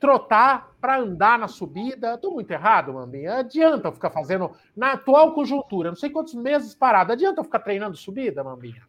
[0.00, 2.14] trotar, para andar na subida.
[2.14, 3.34] Estou muito errado, Mambinha?
[3.38, 7.60] Adianta eu ficar fazendo, na atual conjuntura, não sei quantos meses parado, adianta eu ficar
[7.60, 8.82] treinando subida, Mambinha?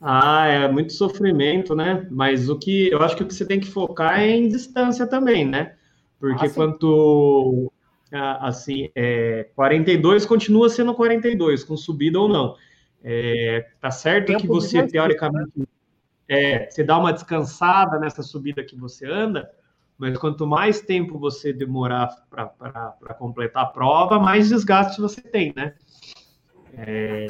[0.00, 2.08] Ah, é muito sofrimento, né?
[2.10, 5.06] Mas o que eu acho que o que você tem que focar é em distância
[5.06, 5.74] também, né?
[6.18, 7.70] Porque ah, quanto
[8.40, 12.56] assim, é, 42 continua sendo 42, com subida ou não.
[13.02, 15.52] É, tá certo Tempo que você, teoricamente,
[16.28, 19.50] é, você dá uma descansada nessa subida que você anda,
[20.00, 25.74] mas quanto mais tempo você demorar para completar a prova, mais desgaste você tem, né?
[26.72, 27.26] É,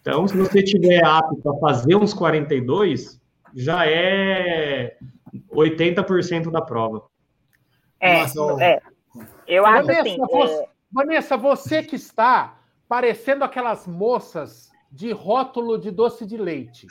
[0.00, 3.20] então, se você tiver apto a fazer uns 42,
[3.54, 4.96] já é
[5.52, 7.04] 80% da prova.
[8.00, 8.80] É, Nossa, é.
[9.46, 10.16] Eu acho Vanessa, assim.
[10.18, 10.68] Você, é...
[10.90, 16.88] Vanessa, você que está parecendo aquelas moças de rótulo de doce de leite.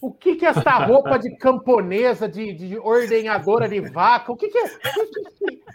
[0.00, 4.32] O que, que é essa roupa de camponesa, de, de ordenhadora de vaca?
[4.32, 4.70] O que, que é?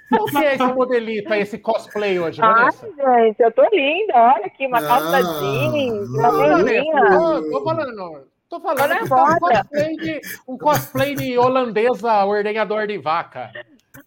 [0.10, 2.88] Qual que é esse modelito aí, esse cosplay hoje, Vanessa?
[3.06, 4.14] Ai, gente, eu tô linda.
[4.14, 9.40] Olha aqui, uma calça ah, jeans, uma Tô, tô falando, tô falando que tá um
[9.40, 13.52] cosplay, de, um cosplay de holandesa ordenhador de vaca.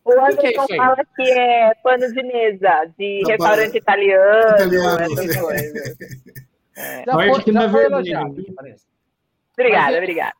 [0.04, 4.56] O Anderson que que é fala que é pano de mesa, de Não, restaurante italiano,
[4.56, 5.96] italiano, essas coisas.
[6.76, 7.04] É.
[7.06, 8.12] Já foi, já na verdade.
[9.58, 10.34] Obrigada, obrigada.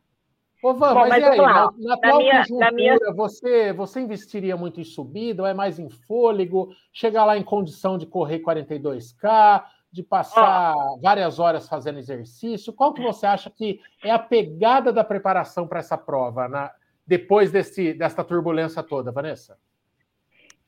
[0.63, 2.97] Ô, Van, Bom, mas, mas aí, na, na, atual minha, na minha...
[3.15, 6.69] você, você investiria muito em subida ou é mais em fôlego?
[6.91, 10.99] Chegar lá em condição de correr 42K, de passar oh.
[10.99, 12.73] várias horas fazendo exercício?
[12.73, 16.71] Qual que você acha que é a pegada da preparação para essa prova, na,
[17.05, 19.59] depois desse, dessa turbulência toda, Vanessa?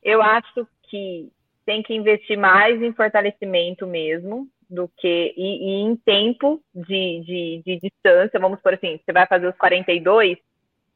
[0.03, 1.31] Eu acho que
[1.65, 7.61] tem que investir mais em fortalecimento mesmo, do que e, e em tempo de, de,
[7.65, 10.37] de, distância, vamos por assim, você vai fazer os 42,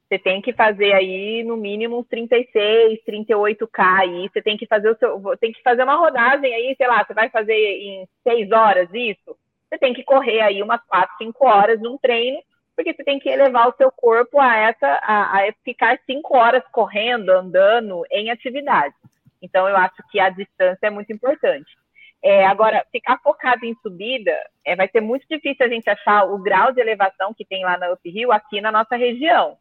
[0.07, 4.89] você tem que fazer aí no mínimo uns 36, 38K aí, você tem que fazer
[4.89, 8.51] o seu, tem que fazer uma rodagem aí, sei lá, você vai fazer em 6
[8.51, 9.37] horas isso,
[9.69, 12.41] você tem que correr aí umas 4, 5 horas num treino,
[12.75, 16.63] porque você tem que elevar o seu corpo a essa, a, a ficar 5 horas
[16.71, 18.95] correndo, andando em atividade.
[19.41, 21.80] Então eu acho que a distância é muito importante.
[22.23, 24.31] É, agora, ficar focado em subida,
[24.65, 27.77] é, vai ser muito difícil a gente achar o grau de elevação que tem lá
[27.77, 29.57] na Up Hill aqui na nossa região.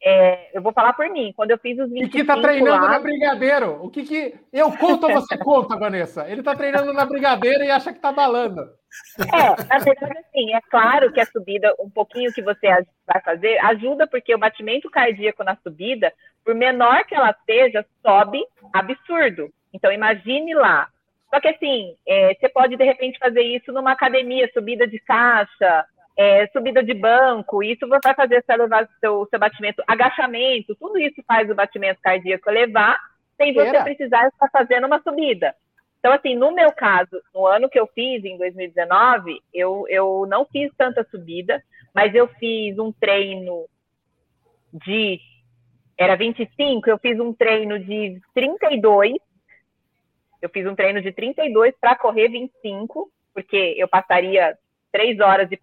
[0.00, 2.84] É, eu vou falar por mim, quando eu fiz os 25 E que está treinando
[2.84, 2.90] lá...
[2.90, 3.82] na Brigadeiro.
[3.82, 4.34] O que que...
[4.52, 6.28] Eu conto ou você conta, Vanessa?
[6.28, 8.60] Ele está treinando na Brigadeiro e acha que está balando.
[9.18, 12.68] É, na verdade, assim, é claro que a subida, um pouquinho que você
[13.06, 16.12] vai fazer, ajuda porque o batimento cardíaco na subida,
[16.44, 18.40] por menor que ela seja, sobe
[18.72, 19.50] absurdo.
[19.72, 20.88] Então, imagine lá,
[21.30, 25.84] só que assim, é, você pode de repente fazer isso numa academia, subida de caixa,
[26.16, 31.22] é, subida de banco, isso vai fazer você elevar seu, seu batimento, agachamento, tudo isso
[31.26, 32.98] faz o batimento cardíaco elevar,
[33.36, 33.84] sem você Era.
[33.84, 35.54] precisar estar fazendo uma subida.
[35.98, 40.46] Então, assim, no meu caso, no ano que eu fiz, em 2019, eu, eu não
[40.46, 41.62] fiz tanta subida,
[41.94, 43.66] mas eu fiz um treino
[44.72, 45.18] de.
[45.98, 49.16] Era 25, eu fiz um treino de 32
[50.40, 54.56] eu fiz um treino de 32 para correr 25, porque eu passaria
[54.92, 55.58] três horas e,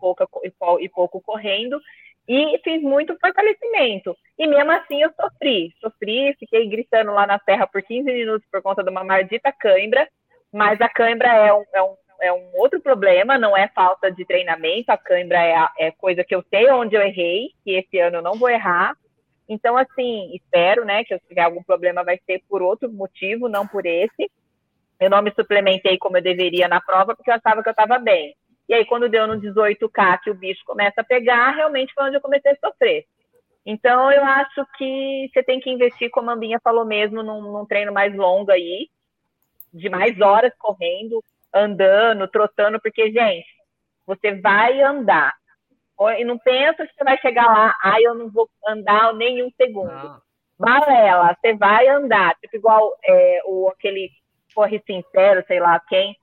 [0.81, 1.79] e pouco correndo,
[2.27, 4.15] e fiz muito fortalecimento.
[4.37, 8.61] E mesmo assim eu sofri, sofri, fiquei gritando lá na serra por 15 minutos por
[8.61, 10.07] conta de uma maldita cãibra,
[10.51, 14.23] mas a cãibra é um, é um, é um outro problema, não é falta de
[14.23, 18.17] treinamento, a cãibra é, é coisa que eu sei onde eu errei, que esse ano
[18.17, 18.95] eu não vou errar.
[19.49, 23.67] Então, assim, espero, né, que se tiver algum problema vai ser por outro motivo, não
[23.67, 24.31] por esse.
[24.99, 27.99] Eu não me suplementei como eu deveria na prova, porque eu achava que eu estava
[27.99, 28.35] bem.
[28.67, 32.15] E aí, quando deu no 18K, que o bicho começa a pegar, realmente foi onde
[32.15, 33.05] eu comecei a sofrer.
[33.65, 37.65] Então, eu acho que você tem que investir, como a Ambinha falou mesmo, num, num
[37.65, 38.89] treino mais longo aí,
[39.73, 43.47] de mais horas correndo, andando, trotando, porque, gente,
[44.05, 45.33] você vai andar.
[46.17, 49.51] E não pensa que você vai chegar lá, ah, eu não vou andar nem um
[49.55, 49.91] segundo.
[49.91, 50.21] Não.
[50.59, 54.09] Balela, você vai andar, tipo igual é, o, aquele
[54.53, 56.15] Corre Sincero, sei lá quem,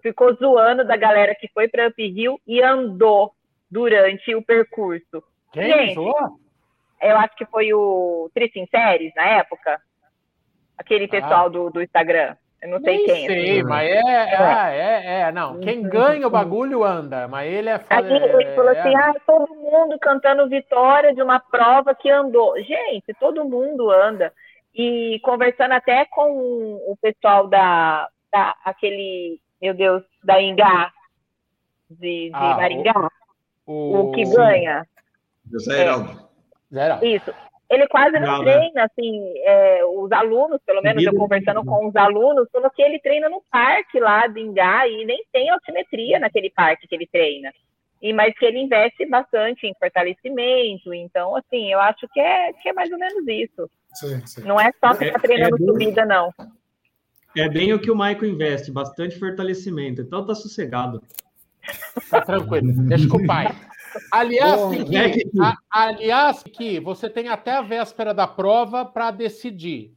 [0.00, 3.32] ficou zoando da galera que foi para Up Hill e andou
[3.70, 5.22] durante o percurso.
[5.52, 5.98] Quem Gente,
[7.00, 9.80] Eu acho que foi o Tri Sinceres na época.
[10.76, 11.48] Aquele pessoal ah.
[11.48, 12.36] do, do Instagram.
[12.64, 13.26] Eu não sei Nem quem.
[13.26, 13.62] Sei, assim.
[13.68, 15.60] mas é, é, é, é, não.
[15.60, 17.78] Quem ganha o bagulho anda, mas ele é.
[17.90, 18.96] Aí ele falou assim: é.
[18.96, 22.56] ah, todo mundo cantando vitória de uma prova que andou.
[22.62, 24.32] Gente, todo mundo anda
[24.74, 30.92] e conversando até com o pessoal da, da aquele, meu Deus, da Ingá,
[31.88, 33.10] de, de ah, Maringá,
[33.66, 34.34] o, o, que sim.
[34.34, 34.86] ganha.
[35.50, 36.28] José Heraldo.
[36.72, 37.32] É, isso.
[37.70, 38.52] Ele quase não, não né?
[38.52, 38.82] treina, né?
[38.82, 43.28] assim, é, os alunos, pelo menos eu conversando com os alunos, falou que ele treina
[43.28, 47.52] no parque lá de Ingá e nem tem altimetria naquele parque que ele treina.
[48.02, 52.68] E, mas que ele investe bastante em fortalecimento, então, assim, eu acho que é, que
[52.68, 53.70] é mais ou menos isso.
[53.94, 54.42] Sim, sim.
[54.42, 56.30] Não é só ficar é, treinando é bem, subida, não.
[57.36, 61.02] É bem o que o Michael investe, bastante fortalecimento, então tá sossegado.
[62.10, 63.54] Tá tranquilo, deixa com o pai.
[64.10, 65.30] Aliás, Bom, Kiki, é que...
[65.40, 69.94] a, aliás, que você tem até a véspera da prova para decidir.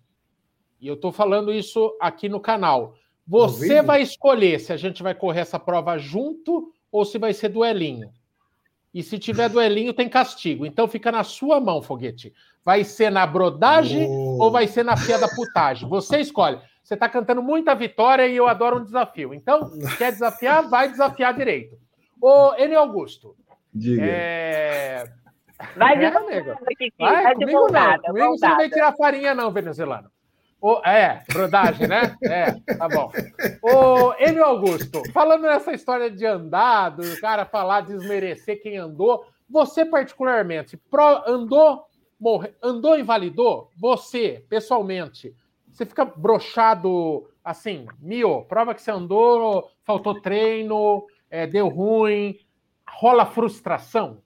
[0.80, 2.96] E eu estou falando isso aqui no canal.
[3.28, 7.50] Você vai escolher se a gente vai correr essa prova junto ou se vai ser
[7.50, 8.10] duelinho.
[8.98, 10.66] E se tiver duelinho, tem castigo.
[10.66, 12.34] Então fica na sua mão, foguete.
[12.66, 14.42] Vai ser na brodagem oh.
[14.42, 15.88] ou vai ser na fia da putagem?
[15.88, 16.60] Você escolhe.
[16.82, 19.36] Você está cantando muita vitória e eu adoro um desafio.
[19.36, 20.68] Então, quer desafiar?
[20.68, 21.78] Vai desafiar direito.
[22.20, 22.74] Ô, N.
[22.74, 23.36] Augusto,
[23.72, 24.04] Diga.
[24.04, 25.04] É...
[25.76, 26.56] Vai é, amigo.
[26.98, 28.14] Vai, vai comigo voltada, não.
[28.14, 30.10] Comigo você não vai tirar farinha, não, venezuelano.
[30.60, 32.16] O, é, brodagem, né?
[32.24, 33.12] É, tá bom.
[33.62, 39.86] Ô, Enio Augusto, falando nessa história de andar, do cara falar, desmerecer quem andou, você
[39.86, 41.86] particularmente, pro, andou,
[42.20, 43.72] morre, andou invalidou?
[43.78, 45.36] Você, pessoalmente,
[45.72, 52.38] você fica brochado assim, mio, prova que você andou, faltou treino, é, deu ruim,
[52.90, 54.22] rola frustração?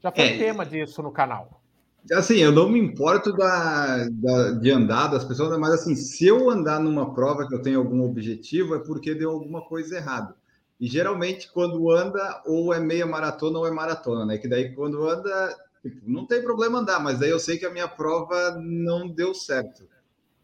[0.00, 0.38] Já foi é.
[0.38, 1.63] tema disso no canal.
[2.12, 6.50] Assim, eu não me importo da, da, de andar das pessoas, mas assim, se eu
[6.50, 10.34] andar numa prova que eu tenho algum objetivo, é porque deu alguma coisa errada.
[10.78, 14.36] E geralmente, quando anda, ou é meia maratona ou é maratona, né?
[14.36, 17.72] Que daí, quando anda, tipo, não tem problema andar, mas daí eu sei que a
[17.72, 19.88] minha prova não deu certo.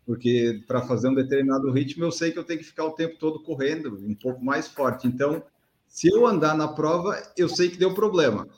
[0.06, 3.18] Porque para fazer um determinado ritmo, eu sei que eu tenho que ficar o tempo
[3.18, 5.06] todo correndo, um pouco mais forte.
[5.06, 5.42] Então,
[5.86, 8.48] se eu andar na prova, eu sei que deu problema.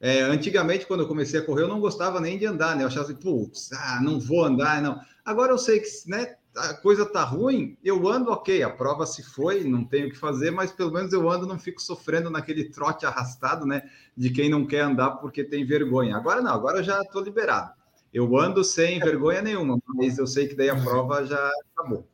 [0.00, 2.82] É, antigamente, quando eu comecei a correr, eu não gostava nem de andar, né?
[2.82, 5.00] Eu achava assim, putz, ah, não vou andar, não.
[5.24, 9.22] Agora eu sei que né, a coisa tá ruim, eu ando, ok, a prova se
[9.22, 12.70] foi, não tenho o que fazer, mas pelo menos eu ando, não fico sofrendo naquele
[12.70, 13.82] trote arrastado, né?
[14.16, 16.16] De quem não quer andar porque tem vergonha.
[16.16, 17.72] Agora não, agora eu já estou liberado.
[18.12, 22.06] Eu ando sem vergonha nenhuma, mas eu sei que daí a prova já acabou.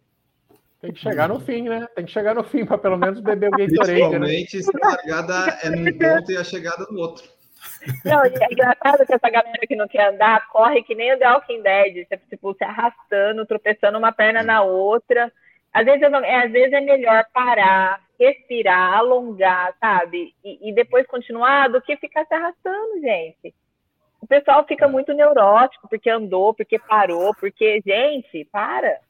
[0.81, 1.87] Tem que chegar no fim, né?
[1.95, 3.92] Tem que chegar no fim para pelo menos beber o Gatorade.
[3.92, 3.95] Né?
[3.95, 4.62] Principalmente né?
[4.62, 7.32] se a largada é num ponto e a chegada no outro.
[8.05, 11.33] Não, é engraçado que essa galera que não quer andar corre que nem o The
[11.33, 15.33] Walking Dead, você, tipo, se arrastando, tropeçando uma perna na outra.
[15.73, 20.35] Às vezes, é, às vezes é melhor parar, respirar, alongar, sabe?
[20.45, 23.55] E, e depois continuar do que ficar se arrastando, gente.
[24.21, 29.01] O pessoal fica muito neurótico porque andou, porque parou, porque, gente, para.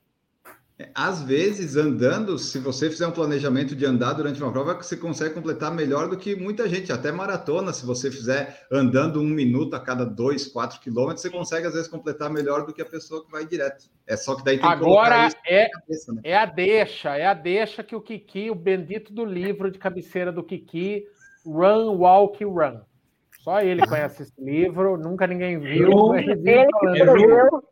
[0.95, 5.35] Às vezes, andando, se você fizer um planejamento de andar durante uma prova, você consegue
[5.35, 7.73] completar melhor do que muita gente, até maratona.
[7.73, 11.89] Se você fizer andando um minuto a cada dois, quatro quilômetros, você consegue às vezes
[11.89, 13.85] completar melhor do que a pessoa que vai direto.
[14.07, 16.21] É só que daí tem Agora que é, cabeça, né?
[16.25, 20.33] é a deixa, é a deixa que o Kiki, o bendito do livro de cabeceira
[20.33, 21.05] do Kiki,
[21.45, 22.81] Run, Walk, Run.
[23.41, 26.15] Só ele conhece esse livro, nunca ninguém viu.
[26.15, 27.72] Ele escreveu.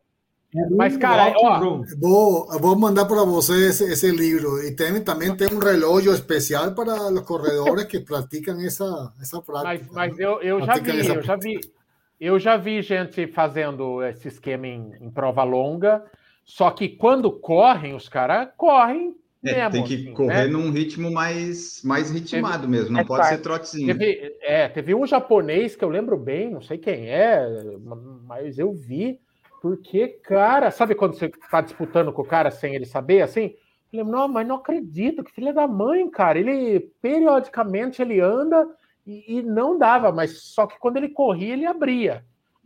[0.71, 4.61] Mas, cara, ó, vou, vou mandar para você esse, esse livro.
[4.63, 9.87] E tem, também tem um relógio especial para os corredores que praticam essa, essa prática.
[9.93, 11.59] Mas, mas eu, eu já vi, eu já vi.
[12.19, 16.03] Eu já vi gente fazendo esse esquema em, em prova longa,
[16.45, 20.47] só que quando correm, os caras correm é, mesmo, tem que assim, correr né?
[20.47, 23.87] num ritmo mais, mais ritmado teve, mesmo, não é pode ser trotezinho.
[23.87, 27.43] Teve, é, teve um japonês que eu lembro bem, não sei quem é,
[28.23, 29.19] mas eu vi
[29.61, 33.55] porque, cara, sabe quando você tá disputando com o cara sem ele saber, assim?
[33.93, 36.39] Eu não, mas não acredito, que filha da mãe, cara.
[36.39, 38.67] Ele, periodicamente, ele anda
[39.05, 42.25] e, e não dava, mas só que quando ele corria, ele abria.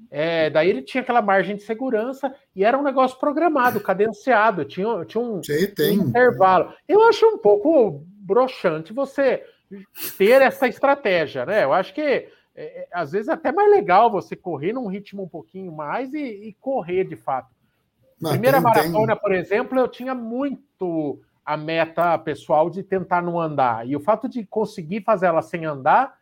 [0.10, 5.04] É, daí ele tinha aquela margem de segurança e era um negócio programado, cadenciado, tinha,
[5.06, 6.74] tinha um, um intervalo.
[6.88, 9.44] Eu acho um pouco broxante você
[10.18, 11.64] ter essa estratégia, né?
[11.64, 15.24] Eu acho que é, é, às vezes é até mais legal você correr num ritmo
[15.24, 17.54] um pouquinho mais e, e correr de fato.
[18.20, 19.22] Primeira tem, maratona, tem...
[19.22, 23.88] por exemplo, eu tinha muito a meta pessoal de tentar não andar.
[23.88, 26.18] E o fato de conseguir fazer ela sem andar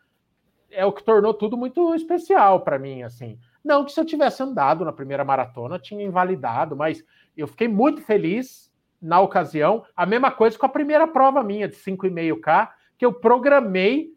[0.70, 3.38] é o que tornou tudo muito especial para mim, assim.
[3.64, 7.06] Não que se eu tivesse andado na primeira maratona, tinha invalidado, mas
[7.38, 9.86] eu fiquei muito feliz na ocasião.
[9.96, 14.13] A mesma coisa com a primeira prova minha de 5,5K, que eu programei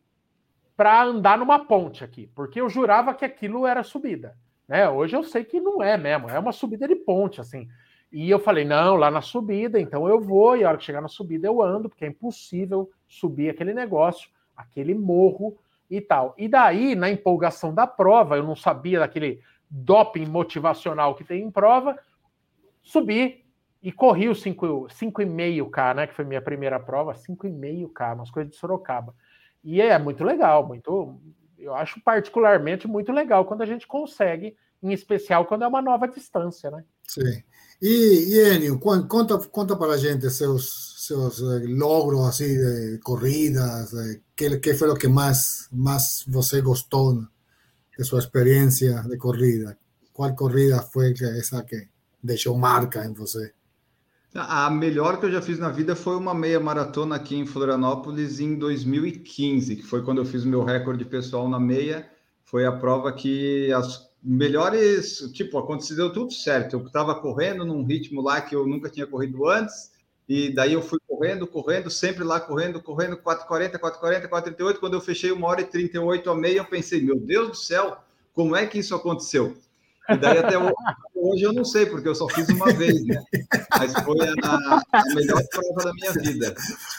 [0.76, 4.36] para andar numa ponte aqui, porque eu jurava que aquilo era subida.
[4.68, 4.88] Né?
[4.88, 7.68] Hoje eu sei que não é mesmo, é uma subida de ponte, assim.
[8.12, 11.00] E eu falei, não, lá na subida, então eu vou, e a hora que chegar
[11.00, 15.56] na subida eu ando, porque é impossível subir aquele negócio, aquele morro
[15.90, 16.34] e tal.
[16.36, 21.50] E daí, na empolgação da prova, eu não sabia daquele doping motivacional que tem em
[21.50, 21.98] prova,
[22.82, 23.44] subi
[23.82, 26.06] e corri os 5,5K, né?
[26.06, 29.14] Que foi minha primeira prova, 5,5K, umas coisas de Sorocaba.
[29.66, 31.20] E é muito legal, muito.
[31.58, 36.06] Eu acho particularmente muito legal quando a gente consegue, em especial quando é uma nova
[36.06, 36.84] distância, né?
[37.08, 37.42] Sim.
[37.82, 37.88] E,
[38.32, 44.22] e Enio, conta, conta para a gente seus, seus eh, logros assim de corridas, de,
[44.36, 47.26] que, que foi o que mais, mais você gostou
[47.98, 49.76] de sua experiência de corrida?
[50.12, 51.88] Qual corrida foi essa que
[52.22, 53.52] deixou marca em você?
[54.39, 58.39] A melhor que eu já fiz na vida foi uma meia maratona aqui em Florianópolis
[58.39, 62.07] em 2015, que foi quando eu fiz meu recorde pessoal na meia.
[62.45, 66.76] Foi a prova que as melhores, tipo, aconteceu tudo certo.
[66.76, 69.93] Eu estava correndo num ritmo lá que eu nunca tinha corrido antes,
[70.28, 74.78] e daí eu fui correndo, correndo, sempre lá correndo, correndo 4,40, 4,40, 4,38.
[74.78, 77.97] Quando eu fechei uma hora e 38 a meia, eu pensei, meu Deus do céu,
[78.34, 79.57] como é que isso aconteceu?
[80.09, 80.57] E daí até
[81.14, 83.22] hoje eu não sei, porque eu só fiz uma vez, né?
[83.78, 86.54] Mas foi a, a melhor prova da minha vida.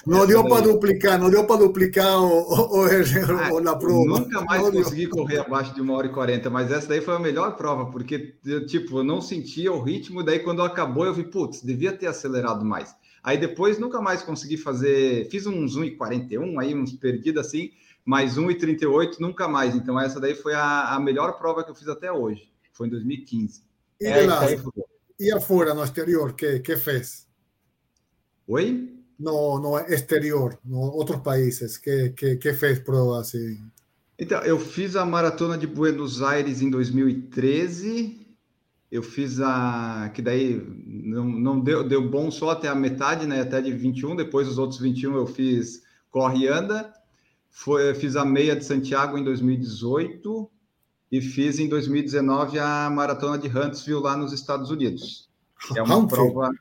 [0.06, 4.06] Não deu para duplicar, não deu para duplicar o, o, o, o, na prova.
[4.06, 5.16] Nunca mais não consegui deu.
[5.16, 8.36] correr abaixo de uma hora e quarenta, mas essa daí foi a melhor prova, porque
[8.46, 12.08] eu, tipo, eu não sentia o ritmo, daí quando acabou eu vi, putz, devia ter
[12.08, 12.94] acelerado mais.
[13.24, 17.72] Aí depois nunca mais consegui fazer, fiz uns 1,41, aí uns perdidos assim,
[18.06, 19.76] mas 1,38 nunca mais.
[19.76, 22.50] Então essa daí foi a, a melhor prova que eu fiz até hoje.
[22.78, 23.64] Foi em 2015.
[24.00, 24.28] E, é,
[25.20, 27.28] e afora, no exterior, que, que fez?
[28.48, 28.94] Oi?
[29.20, 33.60] No, no exterior, no outros países, que, que, que fez prova assim?
[34.20, 38.28] Então, eu fiz a maratona de Buenos Aires em 2013.
[38.92, 40.12] Eu fiz a.
[40.14, 43.42] que daí não, não deu, deu bom só até a metade, né?
[43.42, 44.16] Até de 21.
[44.16, 46.94] Depois, os outros 21 eu fiz corre e anda.
[47.50, 50.50] Foi, fiz a meia de Santiago em 2018
[51.12, 55.30] e fiz em 2019 a maratona de Huntsville lá nos Estados Unidos.
[55.76, 56.32] É uma Huntsville.
[56.32, 56.52] prova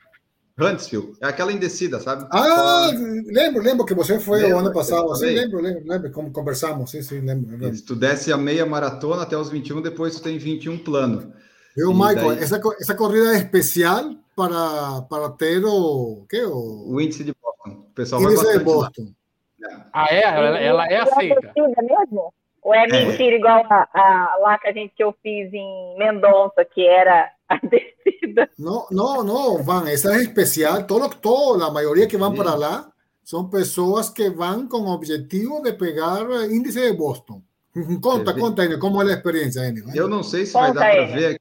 [0.59, 2.26] Huntsville, é aquela indecida, sabe?
[2.30, 2.90] Ah,
[3.26, 5.14] lembro, lembro que você foi lembro, o ano passado.
[5.16, 6.90] Sim, lembro, lembro, lembro como conversamos.
[6.90, 7.51] Sim, sim, lembro.
[7.51, 7.74] lembro.
[7.74, 11.30] Se tu desce a meia maratona até os 21, depois tu tem 21 plano.
[11.76, 12.38] Eu, Michael, daí...
[12.42, 16.94] essa, essa corrida é especial para, para ter o, que, o...
[16.94, 17.80] o índice de Boston.
[17.90, 19.12] O pessoal índice vai de Boston.
[19.61, 19.86] Lá.
[19.92, 20.22] Ah, é?
[20.22, 21.53] Ela, ela é aceita.
[21.55, 22.32] mesmo?
[22.66, 23.38] Ou é, é mentira, é.
[23.38, 27.58] igual a, a, lá que a gente que eu fiz em Mendonça, que era a
[27.62, 28.50] descida?
[28.58, 30.82] Não, não, não, Van, essa é especial.
[30.82, 32.90] Todo, toda a maioria que vão para lá
[33.22, 37.40] são pessoas que vão com o objetivo de pegar índice de Boston.
[38.02, 39.84] Conta, conta, Enio, como é a experiência, Enio.
[39.94, 41.40] Eu não sei se conta, vai dar para ver aqui,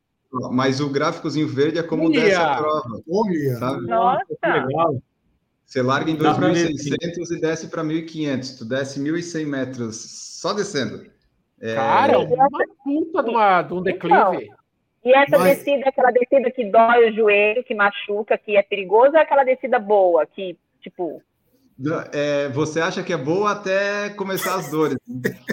[0.52, 2.22] mas o gráficozinho verde é como Olha.
[2.22, 3.02] dessa prova.
[3.10, 3.56] Olha.
[3.58, 3.88] Sabe?
[3.88, 5.02] Nossa, legal.
[5.66, 8.58] Você larga em 2.600 e desce para 1.500.
[8.60, 9.96] Tu desce 1.100 metros
[10.40, 11.15] só descendo.
[11.62, 11.76] É...
[11.76, 12.50] Cara, uma
[12.84, 14.44] puta de, uma, de um declive.
[14.44, 14.66] Então,
[15.06, 15.58] e essa Mas...
[15.58, 19.78] descida, aquela descida que dói o joelho, que machuca, que é perigosa, é aquela descida
[19.78, 21.22] boa, que, tipo,
[22.14, 24.98] é, você acha que é boa até começar as dores.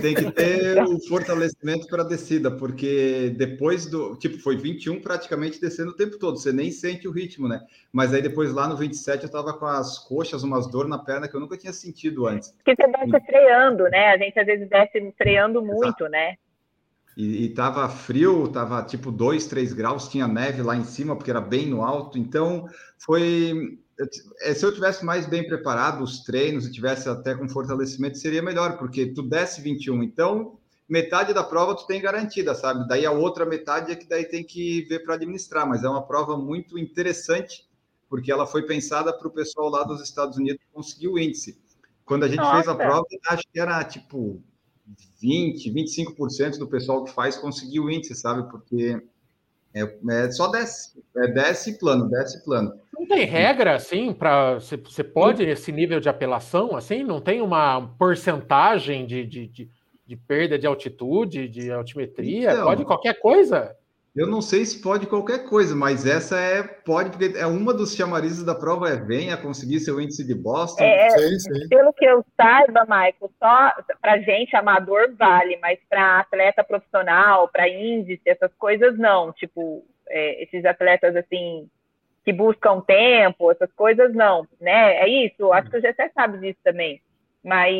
[0.00, 4.16] Tem que ter o fortalecimento para a descida, porque depois do.
[4.16, 7.60] Tipo, foi 21 praticamente descendo o tempo todo, você nem sente o ritmo, né?
[7.92, 11.26] Mas aí depois lá no 27 eu tava com as coxas, umas dores na perna
[11.26, 12.54] que eu nunca tinha sentido antes.
[12.64, 14.12] Porque você desce freando, né?
[14.12, 16.08] A gente às vezes desce freando muito, Exato.
[16.08, 16.36] né?
[17.16, 21.30] E, e tava frio, tava tipo 2, 3 graus, tinha neve lá em cima, porque
[21.30, 22.16] era bem no alto.
[22.18, 22.66] Então
[22.96, 23.78] foi
[24.54, 28.78] se eu tivesse mais bem preparado os treinos e tivesse até com fortalecimento, seria melhor,
[28.78, 32.86] porque tu desce 21, então metade da prova tu tem garantida, sabe?
[32.86, 36.02] Daí a outra metade é que daí tem que ver para administrar, mas é uma
[36.02, 37.66] prova muito interessante,
[38.08, 41.58] porque ela foi pensada para o pessoal lá dos Estados Unidos conseguir o índice.
[42.04, 42.56] Quando a gente Nossa.
[42.56, 44.42] fez a prova, acho que era tipo
[45.20, 48.50] 20, 25% do pessoal que faz conseguiu o índice, sabe?
[48.50, 49.00] Porque
[49.74, 52.72] é, é só desce, é desce plano, desce plano.
[52.92, 57.02] Não tem regra assim para você pode esse nível de apelação assim?
[57.02, 59.70] Não tem uma porcentagem de, de, de,
[60.06, 62.52] de perda de altitude, de altimetria?
[62.52, 63.74] Então, pode qualquer coisa?
[64.14, 67.94] Eu não sei se pode qualquer coisa, mas essa é pode porque é uma dos
[67.94, 70.84] chamarizes da prova é venha conseguir seu índice de Boston.
[70.84, 71.68] É, sim, sim.
[71.68, 77.66] Pelo que eu saiba, Michael, só para gente amador vale, mas para atleta profissional, para
[77.66, 79.32] índice, essas coisas não.
[79.32, 81.66] Tipo, é, esses atletas assim
[82.22, 84.96] que buscam tempo, essas coisas não, né?
[84.96, 85.52] É isso.
[85.54, 87.00] Acho que o Gessé sabe disso também.
[87.42, 87.74] Mas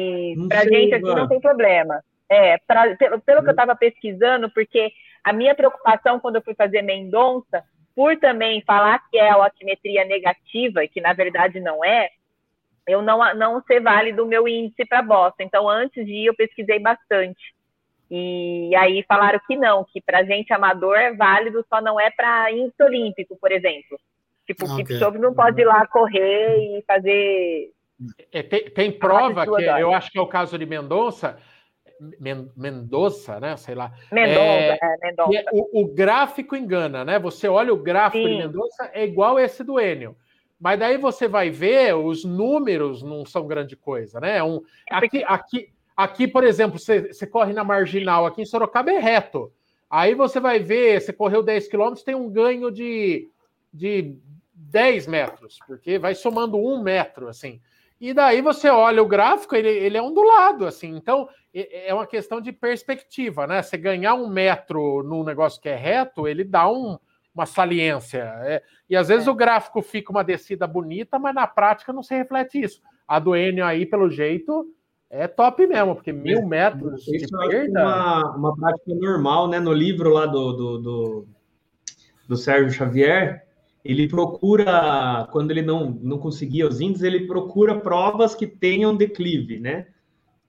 [0.49, 2.03] para gente aqui não tem problema.
[2.29, 4.91] É, pra, pelo, pelo que eu estava pesquisando, porque
[5.23, 7.65] a minha preocupação quando eu fui fazer Mendonça
[7.95, 12.09] por também falar que é altimetria negativa, que na verdade não é,
[12.87, 15.43] eu não, não ser válido o meu índice para Boston.
[15.43, 17.55] Então, antes de ir, eu pesquisei bastante.
[18.11, 22.51] E aí falaram que não, que para gente amador é válido, só não é para
[22.53, 23.99] índice olímpico, por exemplo.
[24.47, 24.85] Tipo, okay.
[24.85, 27.71] Kipchoge não pode ir lá correr e fazer.
[28.33, 31.39] É, tem, tem prova que eu acho que é o caso de Mendonça,
[32.57, 33.57] Mendonça, né?
[33.57, 33.93] Sei lá.
[34.11, 35.39] Mendonça, é, é Mendonça.
[35.39, 37.19] É, o, o, gráfico engana, né?
[37.19, 38.37] Você olha o gráfico Sim.
[38.37, 40.17] de Mendonça, é igual esse do Enio.
[40.59, 44.43] Mas daí você vai ver, os números não são grande coisa, né?
[44.43, 48.93] Um, é aqui, aqui, aqui, por exemplo, você, você corre na marginal, aqui em Sorocaba
[48.93, 49.53] é reto.
[49.91, 53.29] Aí você vai ver, você correu 10 quilômetros, tem um ganho de,
[53.75, 54.17] de
[54.55, 57.61] 10 metros, porque vai somando um metro, assim.
[58.03, 60.89] E daí você olha o gráfico, ele, ele é ondulado, assim.
[60.89, 63.63] Então, é uma questão de perspectiva, né?
[63.63, 66.99] Você ganhar um metro num negócio que é reto, ele dá um,
[67.33, 68.25] uma saliência.
[68.43, 69.31] É, e às vezes é.
[69.31, 72.83] o gráfico fica uma descida bonita, mas na prática não se reflete isso.
[73.07, 74.67] A do Enio aí, pelo jeito,
[75.09, 77.81] é top mesmo, porque mil é, metros isso de perda...
[77.81, 79.61] É uma, uma prática normal, né?
[79.61, 81.27] No livro lá do, do, do,
[82.27, 83.47] do Sérgio Xavier,
[83.85, 89.59] ele procura, quando ele não, não conseguia os índices, ele procura provas que tenham declive,
[89.59, 89.87] né?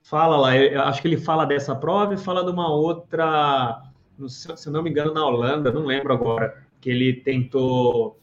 [0.02, 3.82] Fala lá, eu acho que ele fala dessa prova e fala de uma outra,
[4.28, 8.18] se eu não me engano, na Holanda, não lembro agora que ele tentou,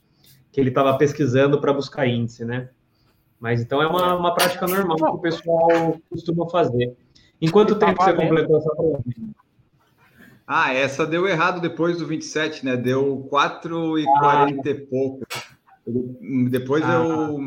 [0.51, 2.69] que ele estava pesquisando para buscar índice, né?
[3.39, 6.95] Mas então é uma, uma prática normal que o pessoal costuma fazer.
[7.41, 9.03] Em quanto tempo você completou essa prova?
[10.45, 12.75] Ah, essa deu errado depois do 27, né?
[12.75, 14.19] Deu 4 e ah.
[14.19, 15.25] 40 e pouco.
[16.49, 16.93] Depois ah.
[16.93, 17.39] eu,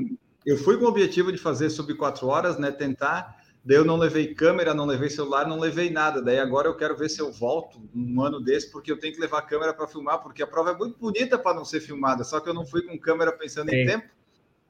[0.47, 2.70] eu fui com o objetivo de fazer sub 4 horas, né?
[2.70, 3.36] Tentar.
[3.64, 6.20] Daí eu não levei câmera, não levei celular, não levei nada.
[6.20, 9.20] Daí agora eu quero ver se eu volto um ano desse, porque eu tenho que
[9.20, 12.24] levar câmera para filmar, porque a prova é muito bonita para não ser filmada.
[12.24, 13.76] Só que eu não fui com câmera pensando Sim.
[13.76, 14.09] em tempo.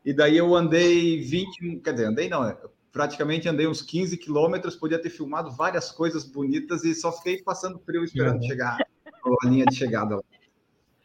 [0.05, 2.57] E daí eu andei 20, quer dizer, andei não,
[2.95, 7.78] praticamente andei uns 15 quilômetros, podia ter filmado várias coisas bonitas e só fiquei passando
[7.80, 8.49] frio esperando uhum.
[8.49, 10.18] chegar a linha de chegada.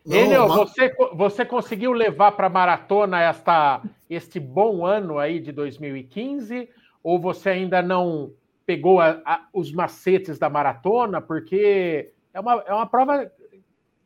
[0.05, 6.69] Enio, você, você conseguiu levar para a maratona esta, este bom ano aí de 2015?
[7.03, 8.31] ou você ainda não
[8.65, 11.21] pegou a, a, os macetes da maratona?
[11.21, 13.31] Porque é uma, é uma prova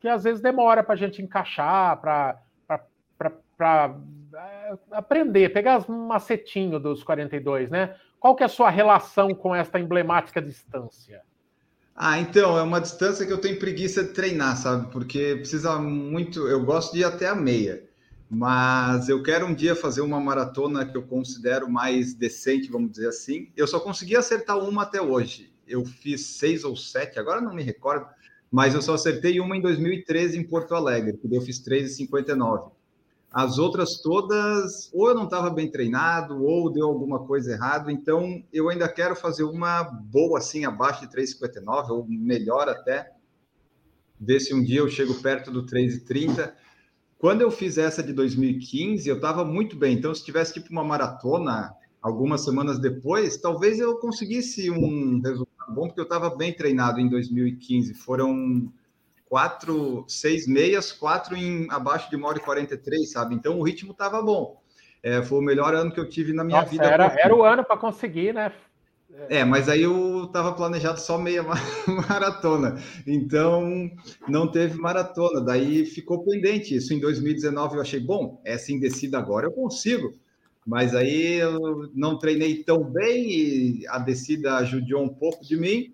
[0.00, 3.94] que às vezes demora para a gente encaixar, para
[4.90, 7.94] aprender, pegar os macetinhos dos 42, né?
[8.18, 11.22] Qual que é a sua relação com esta emblemática distância?
[11.94, 14.90] Ah, então, é uma distância que eu tenho preguiça de treinar, sabe?
[14.90, 16.48] Porque precisa muito.
[16.48, 17.84] Eu gosto de ir até a meia.
[18.28, 23.08] Mas eu quero um dia fazer uma maratona que eu considero mais decente, vamos dizer
[23.08, 23.52] assim.
[23.56, 25.52] Eu só consegui acertar uma até hoje.
[25.68, 28.06] Eu fiz seis ou sete, agora não me recordo,
[28.50, 32.72] mas eu só acertei uma em 2013 em Porto Alegre, que eu fiz 3,59.
[33.34, 37.90] As outras todas, ou eu não estava bem treinado, ou deu alguma coisa errada.
[37.90, 43.12] Então, eu ainda quero fazer uma boa, assim, abaixo de 3,59, ou melhor até.
[44.20, 46.54] Ver se um dia eu chego perto do 3,30
[47.24, 49.96] quando eu fiz essa de 2015, eu estava muito bem.
[49.96, 55.86] Então, se tivesse tipo uma maratona algumas semanas depois, talvez eu conseguisse um resultado bom,
[55.86, 57.94] porque eu estava bem treinado em 2015.
[57.94, 58.70] Foram
[59.34, 63.34] quatro, seis meias, quatro em abaixo de uma hora e 43, sabe?
[63.34, 64.62] Então o ritmo estava bom.
[65.02, 66.84] É, foi o melhor ano que eu tive na minha Nossa, vida.
[66.84, 68.52] Era, era o ano para conseguir, né?
[69.28, 71.42] É, mas aí eu estava planejado só meia
[72.08, 73.90] maratona, então
[74.28, 75.40] não teve maratona.
[75.40, 76.76] Daí ficou pendente.
[76.76, 78.40] Isso em 2019 eu achei bom.
[78.44, 80.14] Essa indecida agora eu consigo,
[80.64, 85.92] mas aí eu não treinei tão bem e a descida ajudou um pouco de mim.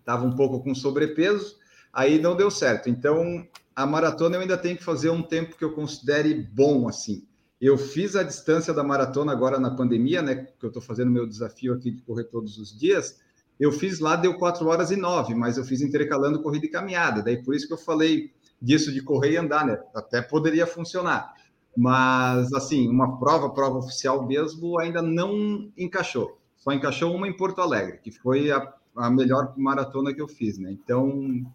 [0.00, 1.64] Estava um pouco com sobrepeso,
[1.96, 2.90] aí não deu certo.
[2.90, 7.26] Então a maratona eu ainda tenho que fazer um tempo que eu considere bom assim.
[7.58, 10.46] Eu fiz a distância da maratona agora na pandemia, né?
[10.58, 13.18] Que eu estou fazendo meu desafio aqui de correr todos os dias.
[13.58, 17.22] Eu fiz lá, deu 4 horas e 9, mas eu fiz intercalando corrida e caminhada.
[17.22, 18.30] Daí por isso que eu falei
[18.60, 19.80] disso de correr e andar, né?
[19.94, 21.32] Até poderia funcionar.
[21.74, 26.38] Mas, assim, uma prova, prova oficial mesmo, ainda não encaixou.
[26.56, 30.58] Só encaixou uma em Porto Alegre, que foi a, a melhor maratona que eu fiz,
[30.58, 30.70] né?
[30.72, 31.46] Então,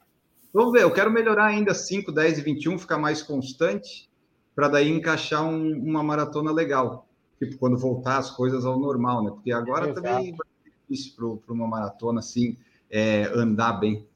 [0.54, 0.84] vamos ver.
[0.84, 4.10] Eu quero melhorar ainda 5, 10 e 21, ficar mais constante
[4.56, 7.08] para daí encaixar um, uma maratona legal.
[7.39, 9.32] Tipo, quando voltar as coisas ao normal, né?
[9.32, 10.02] Porque agora Exato.
[10.02, 12.58] também vai ser difícil para uma maratona assim
[12.89, 14.08] é, andar bem.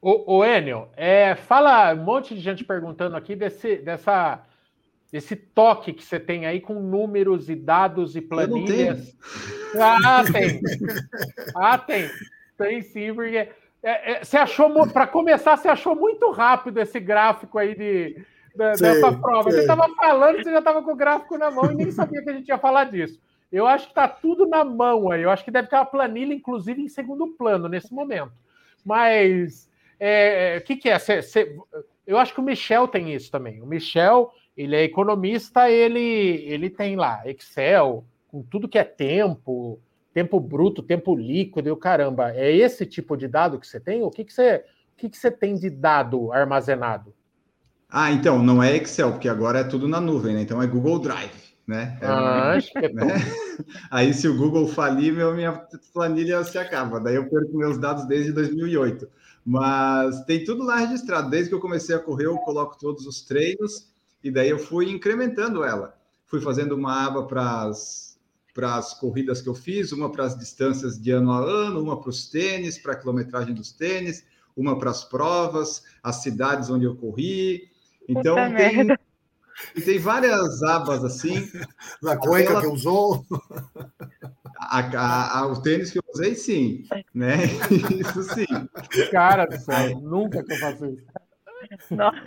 [0.00, 4.44] O, o Enio, é, fala um monte de gente perguntando aqui desse, dessa,
[5.10, 9.16] desse toque que você tem aí com números e dados e planilhas.
[9.74, 10.60] Ah, tem.
[11.56, 12.08] Ah, tem.
[12.56, 13.48] Tem sim, porque
[13.86, 18.20] é, é, você achou, para começar, você achou muito rápido esse gráfico aí de
[18.56, 19.48] dessa prova.
[19.48, 22.30] Você estava falando, você já estava com o gráfico na mão e nem sabia que
[22.30, 23.20] a gente ia falar disso.
[23.52, 25.22] Eu acho que está tudo na mão aí.
[25.22, 28.32] Eu acho que deve ter uma planilha, inclusive, em segundo plano nesse momento.
[28.84, 29.70] Mas
[30.00, 30.98] é, o que, que é?
[30.98, 31.56] Cê, cê,
[32.04, 33.62] eu acho que o Michel tem isso também.
[33.62, 36.00] O Michel, ele é economista, ele,
[36.48, 39.78] ele tem lá Excel, com tudo que é tempo,
[40.16, 42.30] tempo bruto, tempo líquido e o caramba.
[42.30, 44.02] É esse tipo de dado que você tem?
[44.02, 44.64] O que, que, você,
[44.94, 47.12] o que, que você tem de dado armazenado?
[47.86, 50.40] Ah, então, não é Excel, porque agora é tudo na nuvem, né?
[50.40, 51.98] Então é Google Drive, né?
[52.00, 53.04] É, ah, acho que é né?
[53.92, 55.52] Aí se o Google falir, meu, minha
[55.92, 56.98] planilha se acaba.
[56.98, 59.06] Daí eu perco meus dados desde 2008.
[59.44, 61.28] Mas tem tudo lá registrado.
[61.28, 63.92] Desde que eu comecei a correr, eu coloco todos os treinos
[64.24, 65.94] e daí eu fui incrementando ela.
[66.24, 68.05] Fui fazendo uma aba para as
[68.98, 72.28] corridas que eu fiz, uma para as distâncias de ano a ano, uma para os
[72.28, 74.24] tênis, para a quilometragem dos tênis,
[74.56, 77.70] uma para as provas, as cidades onde eu corri.
[78.08, 81.50] Então tem, tem várias abas assim.
[82.02, 82.60] Na cueca aquela...
[82.62, 83.24] que usou.
[84.58, 86.84] A, a, a, o tênis que eu usei, sim.
[87.14, 87.36] Né?
[88.00, 88.46] Isso sim.
[89.10, 91.04] Cara do céu, nunca que eu faço isso.
[91.90, 92.18] Nossa.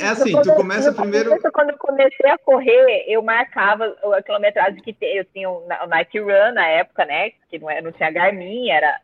[0.00, 1.30] É assim, tu começa primeiro.
[1.52, 6.52] Quando eu comecei a correr, eu marcava a quilometragem que eu tinha o Nike Run
[6.54, 7.30] na época, né?
[7.48, 8.98] Que não, não tinha Garmin, era.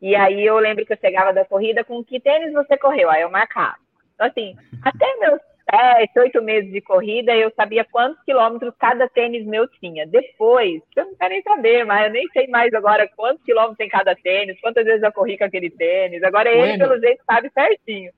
[0.00, 3.10] E aí eu lembro que eu chegava da corrida com que tênis você correu?
[3.10, 3.76] Aí eu marcava.
[4.14, 5.40] Então, assim, até meus
[5.70, 10.06] sete, oito meses de corrida, eu sabia quantos quilômetros cada tênis meu tinha.
[10.06, 13.88] Depois, eu não quero nem saber, mas eu nem sei mais agora quantos quilômetros tem
[13.88, 16.22] cada tênis, quantas vezes eu corri com aquele tênis.
[16.22, 18.12] Agora ele, bueno, pelo jeito, sabe certinho.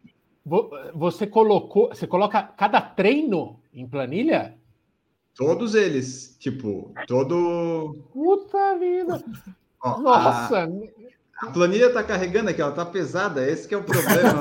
[0.95, 4.57] Você colocou, você coloca cada treino em planilha?
[5.35, 7.97] Todos eles, tipo, todo.
[8.13, 9.23] Puta vida!
[9.83, 10.65] Ó, Nossa!
[10.65, 11.47] A...
[11.47, 14.41] A planilha tá carregando aqui, ela tá pesada, esse que é o problema.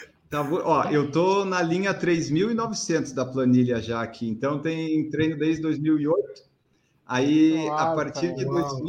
[0.30, 5.60] Tá, ó, eu tô na linha 3.900 da planilha já aqui, então tem treino desde
[5.60, 6.44] 2008.
[7.04, 8.80] Aí, Nossa, a partir de uau.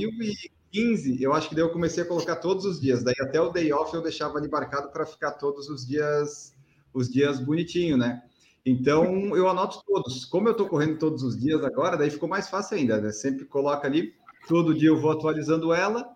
[0.72, 3.03] 2015, eu acho que daí eu comecei a colocar todos os dias.
[3.03, 6.53] Daí até o day off eu deixava ali marcado para ficar todos os dias,
[6.93, 8.22] os dias bonitinho, né?
[8.65, 10.26] Então eu anoto todos.
[10.26, 13.11] Como eu tô correndo todos os dias agora, daí ficou mais fácil ainda, né?
[13.11, 14.13] Sempre coloca ali,
[14.47, 16.07] todo dia eu vou atualizando ela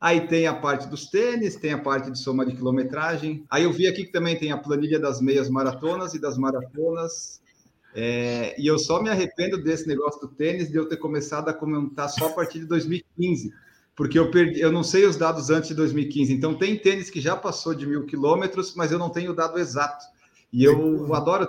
[0.00, 3.44] Aí tem a parte dos tênis, tem a parte de soma de quilometragem.
[3.50, 7.42] Aí eu vi aqui que também tem a planilha das meias maratonas e das maratonas.
[7.94, 11.52] É, e eu só me arrependo desse negócio do tênis de eu ter começado a
[11.52, 13.52] comentar só a partir de 2015,
[14.00, 16.32] porque eu perdi, eu não sei os dados antes de 2015.
[16.32, 19.58] Então tem tênis que já passou de mil quilômetros, mas eu não tenho o dado
[19.58, 20.06] exato.
[20.50, 21.46] E eu adoro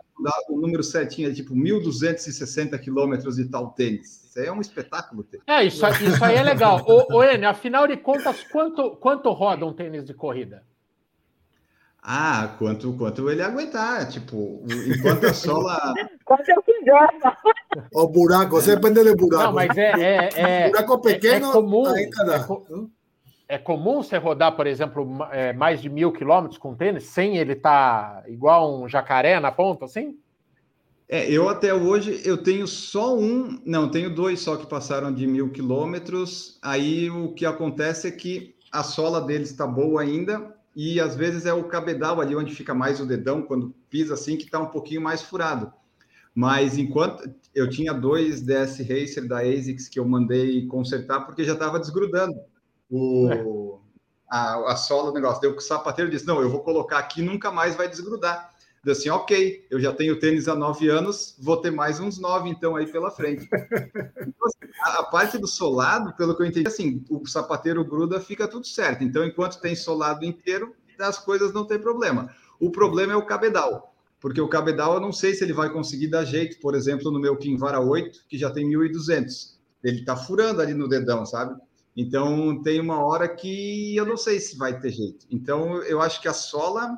[0.50, 4.26] o número certinho, é tipo 1.260 quilômetros de tal tênis.
[4.26, 5.26] Isso aí é um espetáculo.
[5.48, 6.84] É, isso, isso aí é legal.
[6.86, 10.62] ô, ô Enio, afinal de contas, quanto, quanto roda um tênis de corrida?
[12.04, 15.94] Ah, quanto, quanto ele aguentar, tipo, enquanto a sola.
[16.26, 17.08] Quanto eu quiser.
[17.94, 19.44] O buraco, você depende do buraco.
[19.44, 19.92] Não, mas é.
[20.00, 21.96] é, é buraco pequeno, é, é comum.
[21.96, 27.38] É, é, comum você rodar, por exemplo, é, mais de mil quilômetros com tênis, sem
[27.38, 30.18] ele estar tá igual um jacaré na ponta, assim?
[31.08, 35.28] É, eu até hoje eu tenho só um, não, tenho dois só que passaram de
[35.28, 36.58] mil quilômetros.
[36.64, 41.46] Aí o que acontece é que a sola deles está boa ainda e às vezes
[41.46, 44.68] é o cabedal ali onde fica mais o dedão quando pisa assim que está um
[44.68, 45.72] pouquinho mais furado.
[46.34, 51.54] Mas enquanto eu tinha dois DS Racer da ASICS que eu mandei consertar porque já
[51.54, 52.40] estava desgrudando
[52.90, 53.44] o, é.
[54.30, 55.42] a, a sola do negócio.
[55.42, 58.51] Deu que o sapateiro disse: Não, eu vou colocar aqui nunca mais vai desgrudar
[58.90, 62.76] assim, ok, eu já tenho tênis há nove anos, vou ter mais uns nove, então,
[62.76, 63.48] aí pela frente.
[63.52, 68.20] Então, assim, a, a, parte do solado, pelo que eu entendi, assim, o sapateiro gruda,
[68.20, 69.04] fica tudo certo.
[69.04, 72.34] Então, enquanto tem solado inteiro, as coisas não tem problema.
[72.60, 76.08] O problema é o cabedal, porque o cabedal eu não sei se ele vai conseguir
[76.08, 79.58] dar jeito, por exemplo, no meu Kinvara 8, que já tem 1.200.
[79.84, 81.60] Ele tá furando ali no dedão, sabe?
[81.96, 85.26] Então, tem uma hora que eu não sei se vai ter jeito.
[85.30, 86.96] Então, eu acho que a sola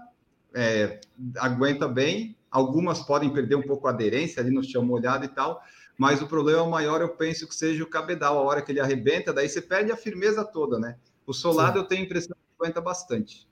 [0.53, 1.01] é,
[1.37, 5.61] aguenta bem, algumas podem perder um pouco a aderência ali no chão molhado e tal,
[5.97, 9.33] mas o problema maior eu penso que seja o cabedal, a hora que ele arrebenta,
[9.33, 10.97] daí você perde a firmeza toda, né?
[11.25, 11.79] O solado Sim.
[11.79, 13.47] eu tenho a impressão que aguenta bastante.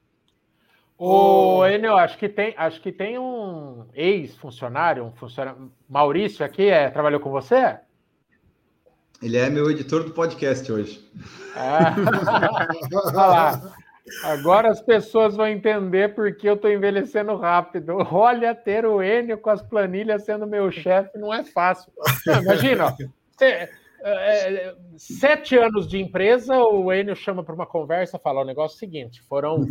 [0.97, 6.91] O Enio, acho que tem, acho que tem um ex-funcionário, um funcionário, Maurício aqui, é,
[6.91, 7.80] trabalhou com você?
[9.20, 11.04] Ele é meu editor do podcast hoje.
[11.56, 11.95] Ah,
[12.93, 13.74] olha lá.
[14.24, 17.97] Agora as pessoas vão entender porque eu estou envelhecendo rápido.
[18.12, 21.91] Olha, ter o Enio com as planilhas sendo meu chefe não é fácil.
[22.26, 22.95] Não, imagina,
[23.41, 23.70] é,
[24.03, 28.76] é, sete anos de empresa, o Enio chama para uma conversa e fala: o negócio
[28.76, 29.66] é o seguinte: foram,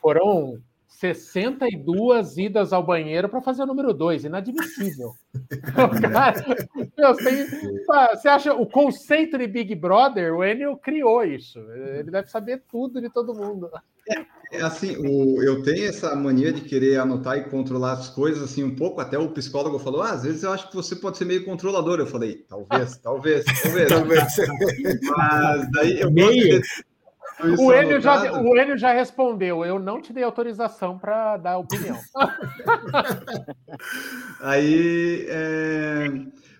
[0.00, 0.58] foram
[0.98, 5.12] 62 idas ao banheiro para fazer o número 2, inadmissível.
[6.10, 6.42] cara,
[6.96, 7.46] meu, tem,
[8.14, 10.34] você acha o conceito de Big Brother?
[10.34, 11.58] O Enio criou isso.
[11.70, 13.70] Ele deve saber tudo de todo mundo.
[14.52, 18.62] É, assim, o, eu tenho essa mania de querer anotar e controlar as coisas assim
[18.62, 19.00] um pouco.
[19.00, 21.98] Até o psicólogo falou: ah, às vezes eu acho que você pode ser meio controlador.
[21.98, 23.88] Eu falei: talvez, talvez, talvez.
[23.90, 25.00] talvez.
[25.02, 26.62] Mas daí eu meio.
[27.58, 31.98] O Enio, já, o Enio já respondeu, eu não te dei autorização para dar opinião.
[34.40, 36.06] Aí é,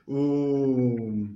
[0.07, 1.29] o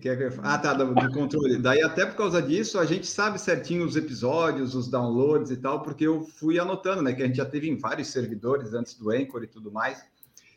[0.00, 0.32] que, é que eu...
[0.42, 1.58] Ah, tá, do, do, controle.
[1.58, 5.82] Daí, até por causa disso, a gente sabe certinho os episódios, os downloads e tal,
[5.82, 7.12] porque eu fui anotando, né?
[7.12, 10.02] Que a gente já teve em vários servidores antes do Anchor e tudo mais.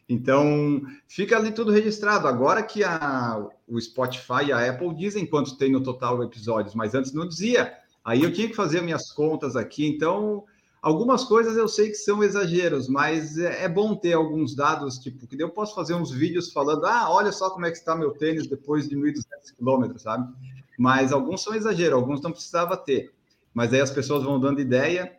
[0.08, 2.28] Então, fica ali tudo registrado.
[2.28, 6.96] Agora que a, o Spotify e a Apple dizem quantos tem no total episódios, mas
[6.96, 7.74] antes não dizia.
[8.06, 9.86] Aí eu tinha que fazer minhas contas aqui.
[9.86, 10.46] Então,
[10.86, 15.26] Algumas coisas eu sei que são exageros, mas é, é bom ter alguns dados, tipo,
[15.26, 18.12] que eu posso fazer uns vídeos falando, ah, olha só como é que está meu
[18.12, 19.24] tênis depois de 1.200
[19.58, 20.32] quilômetros, sabe?
[20.78, 23.12] Mas alguns são exageros, alguns não precisava ter.
[23.52, 25.12] Mas aí as pessoas vão dando ideia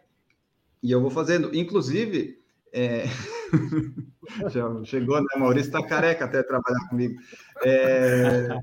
[0.80, 1.52] e eu vou fazendo.
[1.52, 2.40] Inclusive,
[2.72, 3.06] é...
[4.84, 5.26] chegou, né?
[5.36, 7.20] Maurício está careca até trabalhar comigo.
[7.64, 8.56] É...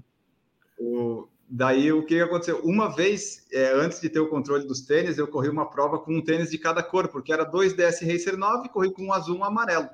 [0.80, 1.28] O...
[1.50, 2.62] Daí o que aconteceu?
[2.64, 6.16] Uma vez, é, antes de ter o controle dos tênis, eu corri uma prova com
[6.16, 9.36] um tênis de cada cor, porque era dois DS Racer 9 corri com um azul
[9.36, 9.90] e um amarelo.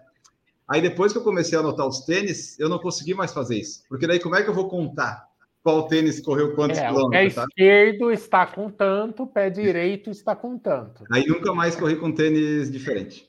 [0.68, 3.84] Aí depois que eu comecei a anotar os tênis, eu não consegui mais fazer isso.
[3.90, 5.28] Porque daí como é que eu vou contar
[5.64, 7.34] qual tênis correu quantos é, quilômetros?
[7.34, 7.46] O pé tá?
[7.50, 11.04] esquerdo está com tanto, o pé direito está com tanto.
[11.12, 13.29] Aí nunca mais corri com tênis diferente.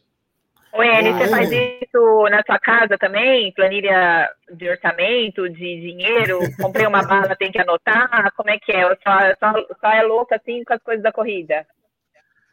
[0.73, 3.53] Oi, Eli, você faz isso na sua casa também?
[3.53, 6.39] Planilha de orçamento, de dinheiro?
[6.61, 8.33] Comprei uma bala, tem que anotar?
[8.37, 8.83] Como é que é?
[8.83, 11.67] Só, só, só é louca assim com as coisas da corrida?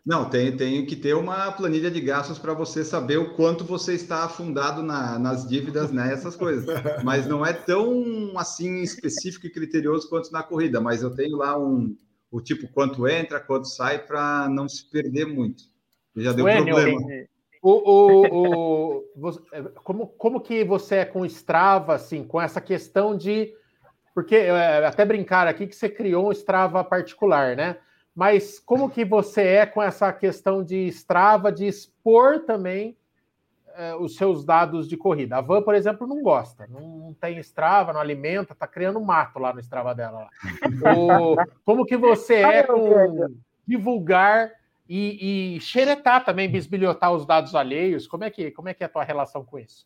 [0.04, 3.94] Não, tem, tem que ter uma planilha de gastos para você saber o quanto você
[3.94, 6.12] está afundado na, nas dívidas, né?
[6.12, 6.66] Essas coisas.
[7.04, 10.82] Mas não é tão assim específico e criterioso quanto na corrida.
[10.82, 11.96] Mas eu tenho lá um
[12.32, 15.64] o tipo quanto entra, quanto sai, para não se perder muito.
[16.16, 17.06] Já deu Ué, problema.
[17.06, 17.28] Meu,
[17.62, 23.18] o, o, o, é, como, como que você é com Strava, assim, com essa questão
[23.18, 23.54] de.
[24.14, 27.78] Porque é, até brincar aqui que você criou um Strava particular, né?
[28.16, 32.98] Mas como que você é com essa questão de Strava, de expor também
[33.76, 35.38] é, os seus dados de corrida?
[35.38, 39.38] A Van, por exemplo, não gosta, não, não tem Strava, não alimenta, tá criando mato
[39.38, 40.30] lá no Strava dela.
[40.98, 43.36] o, como que você é com
[43.68, 44.52] divulgar
[44.90, 48.08] e, e xeretar também, bisbilhotar os dados alheios.
[48.08, 49.86] Como é que, como é, que é a tua relação com isso?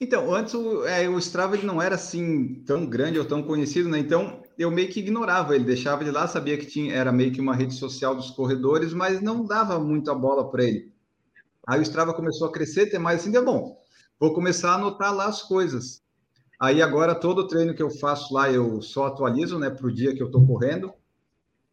[0.00, 3.88] Então, antes o, é, o Strava ele não era assim tão grande ou tão conhecido,
[3.88, 3.98] né?
[3.98, 7.40] Então eu meio que ignorava ele, deixava ele lá, sabia que tinha, era meio que
[7.40, 10.90] uma rede social dos corredores, mas não dava muita bola para ele.
[11.66, 13.78] Aí o Strava começou a crescer, ter mais assim, deu bom.
[14.18, 16.02] Vou começar a anotar lá as coisas.
[16.58, 20.14] Aí agora todo treino que eu faço lá eu só atualizo, né, para o dia
[20.14, 20.92] que eu estou correndo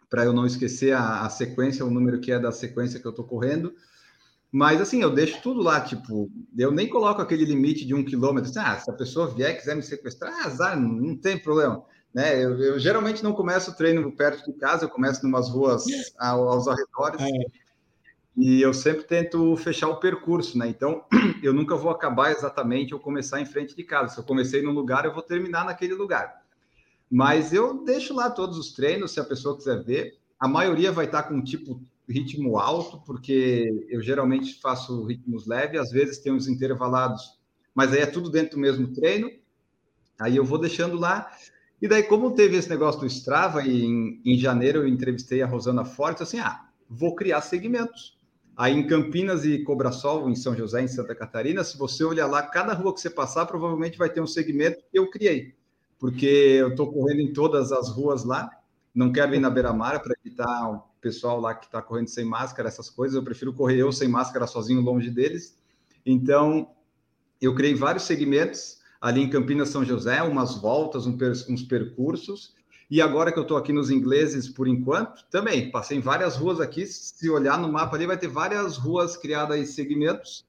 [0.09, 3.11] para eu não esquecer a, a, sequência, o número que é da sequência que eu
[3.11, 3.73] estou correndo.
[4.51, 8.49] Mas assim, eu deixo tudo lá, tipo, eu nem coloco aquele limite de um quilômetro.
[8.49, 11.83] Assim, ah, se a pessoa vier quiser me sequestrar, ah, azar, não, não tem problema.
[12.13, 12.43] Né?
[12.43, 15.83] Eu, eu, geralmente não começo o treino perto de casa, eu começo em umas ruas
[16.17, 17.21] ao, aos arredores.
[17.21, 17.67] É.
[18.37, 20.67] E eu sempre tento fechar o percurso, né?
[20.67, 21.03] Então,
[21.43, 24.13] eu nunca vou acabar exatamente ou começar em frente de casa.
[24.13, 26.46] Se eu comecei num lugar, eu vou terminar naquele lugar.
[27.09, 30.17] Mas eu deixo lá todos os treinos, se a pessoa quiser ver.
[30.39, 35.91] A maioria vai estar com tipo ritmo alto, porque eu geralmente faço ritmos leves, às
[35.91, 37.37] vezes tem uns intervalados,
[37.73, 39.29] mas aí é tudo dentro do mesmo treino.
[40.19, 41.31] Aí eu vou deixando lá.
[41.81, 45.85] E daí, como teve esse negócio do Strava, em, em janeiro eu entrevistei a Rosana
[45.85, 48.17] Forte, assim, ah, vou criar segmentos.
[48.55, 52.41] Aí em Campinas e Cobrasol, em São José, em Santa Catarina, se você olhar lá,
[52.41, 55.56] cada rua que você passar, provavelmente vai ter um segmento que eu criei
[55.99, 58.49] porque eu estou correndo em todas as ruas lá.
[58.93, 62.67] Não quero ir na beira-mar para evitar o pessoal lá que está correndo sem máscara,
[62.67, 63.15] essas coisas.
[63.15, 65.57] Eu prefiro correr eu sem máscara sozinho, longe deles.
[66.05, 66.69] Então,
[67.41, 72.55] eu criei vários segmentos ali em Campinas, São José, umas voltas, uns percursos.
[72.89, 76.61] E agora que eu estou aqui nos ingleses, por enquanto, também passei em várias ruas
[76.61, 76.85] aqui.
[76.85, 80.46] Se olhar no mapa ali, vai ter várias ruas criadas em segmentos.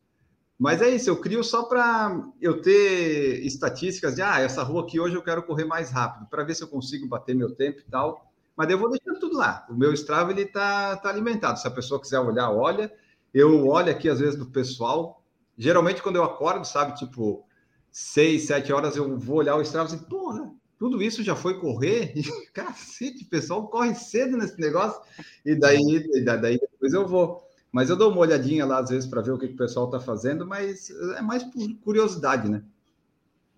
[0.58, 4.98] Mas é isso, eu crio só para eu ter estatísticas de, ah, essa rua aqui
[4.98, 7.84] hoje eu quero correr mais rápido, para ver se eu consigo bater meu tempo e
[7.84, 8.28] tal.
[8.56, 9.64] Mas eu vou deixando tudo lá.
[9.70, 11.60] O meu Strava, ele tá, tá alimentado.
[11.60, 12.92] Se a pessoa quiser olhar, olha.
[13.32, 15.22] Eu olho aqui, às vezes, do pessoal.
[15.56, 17.46] Geralmente, quando eu acordo, sabe, tipo,
[17.92, 21.60] seis, sete horas, eu vou olhar o Strava e assim, porra, tudo isso já foi
[21.60, 22.12] correr?
[22.16, 25.00] E, cacete, o pessoal corre cedo nesse negócio.
[25.44, 29.20] E daí, daí depois eu vou Mas eu dou uma olhadinha lá às vezes para
[29.20, 32.62] ver o que, que o pessoal está fazendo, mas é mais por curiosidade, né?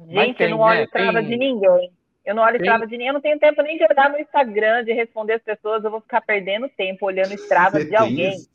[0.08, 0.86] Gente, tem, eu não olho né?
[0.92, 1.28] tem...
[1.28, 1.92] de ninguém.
[2.24, 2.66] Eu não olho tem...
[2.66, 5.42] trava de ninguém, eu não tenho tempo nem de olhar no Instagram, de responder as
[5.42, 8.34] pessoas, eu vou ficar perdendo tempo olhando estrava de alguém.
[8.34, 8.48] Isso?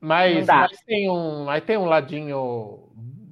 [0.00, 2.90] Mas, mas, tem um, aí tem um ladinho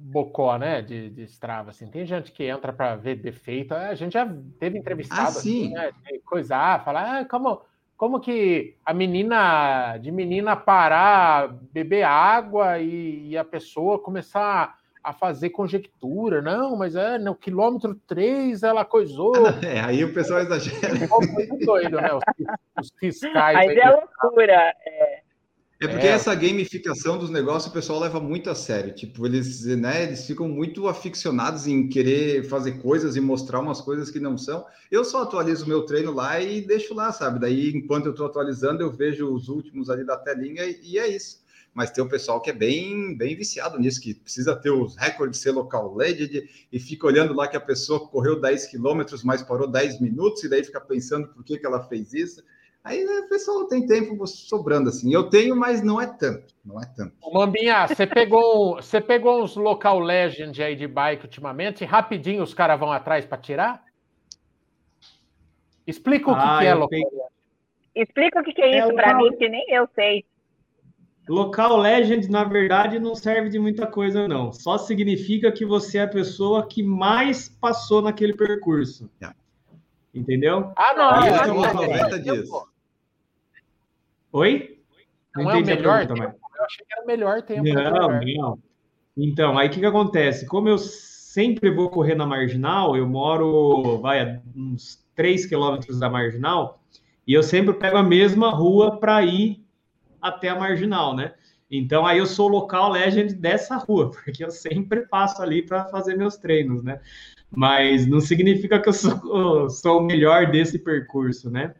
[0.09, 1.87] bocó, né, de, de Strava, assim.
[1.87, 3.73] Tem gente que entra para ver defeito.
[3.73, 4.27] A gente já
[4.59, 5.91] teve entrevistado, ah, assim, né,
[6.25, 7.61] coisar, falar, ah, como,
[7.99, 15.11] como que a menina, de menina parar, beber água e, e a pessoa começar a
[15.11, 19.33] fazer conjectura, não, mas é no quilômetro 3 ela coisou.
[19.67, 20.93] É, aí o pessoal exagera.
[20.95, 22.09] É doido, né?
[22.13, 22.23] Os,
[22.79, 23.57] os fiscais.
[23.57, 24.73] Aí, aí é loucura.
[24.87, 25.19] É.
[25.81, 26.09] É porque é.
[26.09, 28.93] essa gamificação dos negócios o pessoal leva muito a sério.
[28.93, 34.11] Tipo, eles, né, eles ficam muito aficionados em querer fazer coisas e mostrar umas coisas
[34.11, 34.65] que não são.
[34.91, 37.39] Eu só atualizo meu treino lá e deixo lá, sabe?
[37.39, 41.07] Daí, enquanto eu estou atualizando, eu vejo os últimos ali da telinha e, e, é
[41.07, 41.41] isso.
[41.73, 45.39] Mas tem o pessoal que é bem, bem viciado nisso, que precisa ter os recordes,
[45.39, 49.67] ser local legend e fica olhando lá que a pessoa correu 10 quilômetros, mas parou
[49.67, 52.43] 10 minutos, e daí fica pensando por que, que ela fez isso.
[52.89, 55.13] Aí né, o pessoal tem tempo sobrando assim.
[55.13, 56.55] Eu tenho, mas não é tanto.
[56.65, 57.13] Não é tanto.
[57.31, 62.79] Mambinha, você pegou, você pegou uns local legend aí de bike ultimamente, rapidinho os caras
[62.79, 63.83] vão atrás para tirar?
[65.85, 66.89] Explica o que, ah, que é local.
[66.89, 67.05] Peguei...
[67.93, 70.25] Explica o que, que é, é isso para mim, que nem eu sei.
[71.27, 74.51] Local Legend, na verdade, não serve de muita coisa, não.
[74.51, 79.07] Só significa que você é a pessoa que mais passou naquele percurso.
[79.21, 79.29] É.
[80.11, 80.71] Entendeu?
[80.75, 81.19] Ah, não.
[81.19, 82.49] Isso é uma 90 dias.
[84.31, 84.79] Oi?
[85.35, 86.21] Não, não é o melhor tempo?
[86.21, 87.63] Eu achei que era o melhor tempo.
[87.63, 88.59] Não, não.
[89.17, 90.45] Então, aí o que, que acontece?
[90.45, 96.81] Como eu sempre vou correr na marginal, eu moro, vai, uns 3 quilômetros da marginal,
[97.27, 99.63] e eu sempre pego a mesma rua para ir
[100.21, 101.33] até a marginal, né?
[101.69, 106.15] Então aí eu sou local legend dessa rua, porque eu sempre passo ali para fazer
[106.17, 106.99] meus treinos, né?
[107.51, 111.75] Mas não significa que eu sou, sou o melhor desse percurso, né?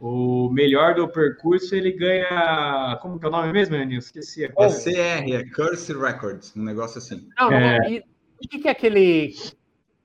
[0.00, 2.98] O melhor do percurso ele ganha.
[3.02, 3.98] Como que é o nome mesmo, Aninho?
[3.98, 4.44] Esqueci.
[4.44, 7.28] É CR, é Curse Records, um negócio assim.
[7.36, 7.78] Não, é...
[7.90, 7.98] e
[8.56, 9.34] o que é aquele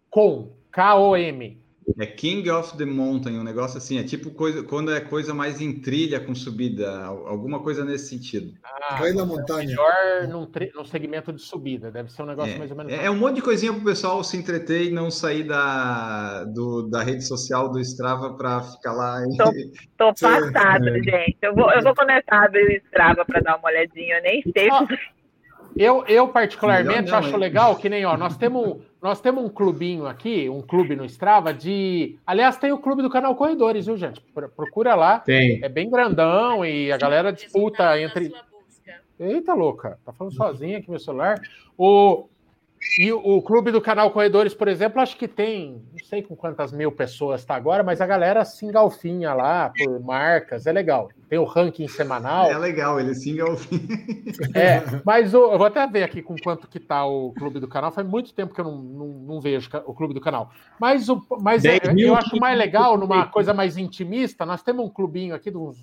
[0.10, 0.52] com?
[0.72, 1.63] K-O-M?
[2.00, 5.62] É King of the Mountain, um negócio assim, é tipo coisa, quando é coisa mais
[5.62, 8.54] em trilha com subida, alguma coisa nesse sentido.
[8.64, 9.68] Ah, Rei da montanha.
[9.68, 12.94] Melhor num, num, segmento de subida, deve ser um negócio é, mais ou menos.
[12.94, 16.44] É, é um monte de coisinha para o pessoal se entreter e não sair da,
[16.46, 19.24] do, da rede social do Strava para ficar lá.
[19.26, 19.38] E...
[19.38, 19.52] Tô,
[19.98, 21.04] tô passada, é.
[21.04, 21.38] gente.
[21.42, 24.42] Eu vou, eu vou começar a abrir o Strava para dar uma olhadinha, eu nem
[24.42, 24.70] sei.
[25.76, 30.06] Eu, eu particularmente não, acho legal que nem, ó, nós temos, nós temos um clubinho
[30.06, 32.18] aqui, um clube no Strava de.
[32.26, 34.22] Aliás, tem o clube do canal Corredores, viu, gente?
[34.56, 35.20] Procura lá.
[35.20, 35.64] Tem.
[35.64, 38.34] É bem grandão e a galera disputa entre.
[39.20, 41.40] Eita, louca, tá falando sozinha aqui meu celular.
[41.78, 42.28] O,
[43.00, 46.72] e o, clube do canal Corredores, por exemplo, acho que tem, não sei com quantas
[46.72, 51.10] mil pessoas está agora, mas a galera se engalfinha lá por marcas, é legal.
[51.28, 52.52] Tem o ranking semanal.
[52.52, 53.82] É legal, ele se engalfinha.
[54.56, 57.68] É, mas o, eu vou até ver aqui com quanto que tá o clube do
[57.68, 57.92] canal.
[57.92, 60.52] Faz muito tempo que eu não, não, não vejo o clube do canal.
[60.80, 64.90] Mas, o, mas é, eu acho mais legal, numa coisa mais intimista, nós temos um
[64.90, 65.78] clubinho aqui de uns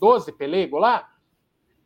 [0.00, 1.08] 12 pelego lá,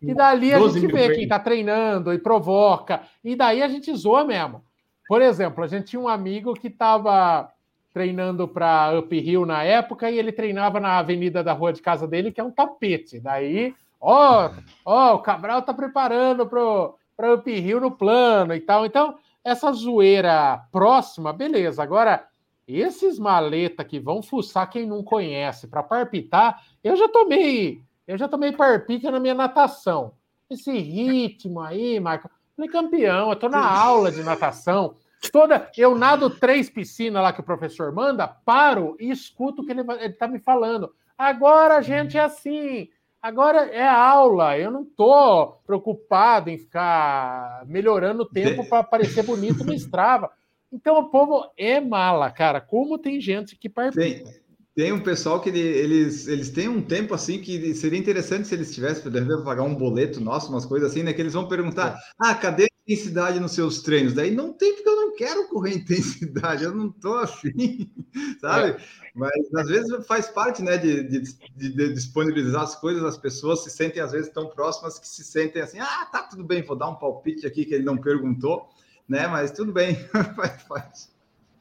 [0.00, 3.02] e dali a gente vê quem está treinando e provoca.
[3.24, 4.62] E daí a gente zoa mesmo.
[5.08, 7.50] Por exemplo, a gente tinha um amigo que estava
[7.92, 12.30] treinando para Uphill na época e ele treinava na avenida da rua de casa dele,
[12.30, 13.18] que é um tapete.
[13.18, 14.50] Daí, ó,
[14.84, 18.86] ó, o Cabral está preparando para Uphill no plano e tal.
[18.86, 21.82] Então, essa zoeira próxima, beleza.
[21.82, 22.24] Agora,
[22.66, 28.26] esses maleta que vão fuçar quem não conhece para parpitar, eu já tomei eu já
[28.26, 30.14] tomei parpica na minha natação.
[30.48, 32.30] Esse ritmo aí, Marco.
[32.56, 34.96] Falei, campeão, eu tô na aula de natação.
[35.30, 39.72] Toda, eu nado três piscinas lá que o professor manda, paro e escuto o que
[39.72, 40.90] ele, ele tá me falando.
[41.18, 42.88] Agora a gente é assim.
[43.20, 44.56] Agora é aula.
[44.56, 50.30] Eu não tô preocupado em ficar melhorando o tempo para parecer bonito no Strava.
[50.72, 52.58] Então o povo é mala, cara.
[52.58, 54.30] Como tem gente que parpica.
[54.78, 58.54] Tem um pessoal que ele, eles, eles têm um tempo assim que seria interessante se
[58.54, 61.12] eles tivessem, poderiam pagar um boleto nosso, umas coisas assim, né?
[61.12, 62.00] Que eles vão perguntar: é.
[62.16, 64.14] ah, cadê a intensidade nos seus treinos?
[64.14, 67.90] Daí não tem, porque eu não quero correr intensidade, eu não tô afim,
[68.40, 68.70] sabe?
[68.70, 68.76] É.
[69.16, 71.22] Mas às vezes faz parte, né, de, de,
[71.56, 75.60] de, disponibilizar as coisas, as pessoas se sentem às vezes tão próximas que se sentem
[75.60, 78.68] assim: ah, tá tudo bem, vou dar um palpite aqui que ele não perguntou,
[79.08, 79.26] né?
[79.26, 79.96] Mas tudo bem,
[80.68, 81.17] faz.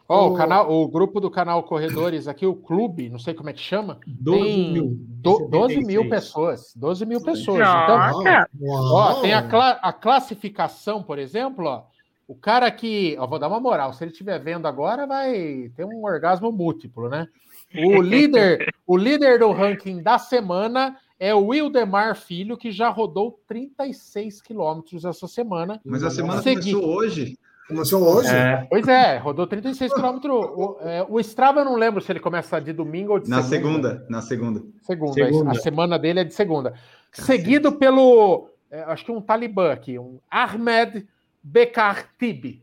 [0.10, 3.54] Oh, o, canal, o grupo do canal Corredores aqui, o clube, não sei como é
[3.54, 6.72] que chama, 12 tem mil, do, 12 mil pessoas.
[6.76, 7.60] 12 mil pessoas.
[7.60, 8.24] Então,
[8.70, 11.84] ó, tem a, cla a classificação, por exemplo, ó,
[12.26, 13.18] o cara que.
[13.20, 17.10] Ó, vou dar uma moral, se ele estiver vendo agora, vai ter um orgasmo múltiplo,
[17.10, 17.28] né?
[17.76, 23.42] O líder, o líder do ranking da semana é o Wildemar Filho, que já rodou
[23.48, 25.82] 36 quilômetros essa semana.
[25.84, 26.74] Mas a semana Segui...
[26.74, 27.38] começou hoje.
[27.68, 28.30] Começou hoje?
[28.30, 30.34] É, pois é, rodou 36 quilômetros.
[30.34, 33.44] O, é, o Strava eu não lembro se ele começa de domingo ou de na
[33.44, 33.90] segunda.
[33.90, 34.06] segunda.
[34.10, 34.64] Na segunda.
[34.84, 35.14] Segunda.
[35.14, 35.52] segunda.
[35.52, 36.74] A semana dele é de segunda.
[37.12, 41.06] Seguido pelo, é, acho que um talibã aqui, um Ahmed
[41.44, 42.62] Bekartib.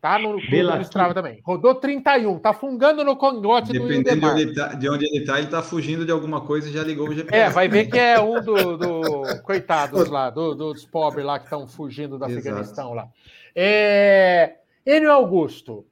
[0.00, 1.40] Tá no, no Strava também.
[1.44, 5.38] Rodou 31, tá fungando no congote Dependendo do Dependendo de, tá, de onde ele tá,
[5.38, 7.36] ele tá fugindo de alguma coisa e já ligou o GPS.
[7.36, 11.44] É, vai ver que é um do, do coitados lá, do, dos pobres lá que
[11.44, 12.24] estão fugindo do.
[12.24, 13.08] Afeganistão lá.
[13.54, 14.56] É...
[14.86, 15.86] Enio Augusto,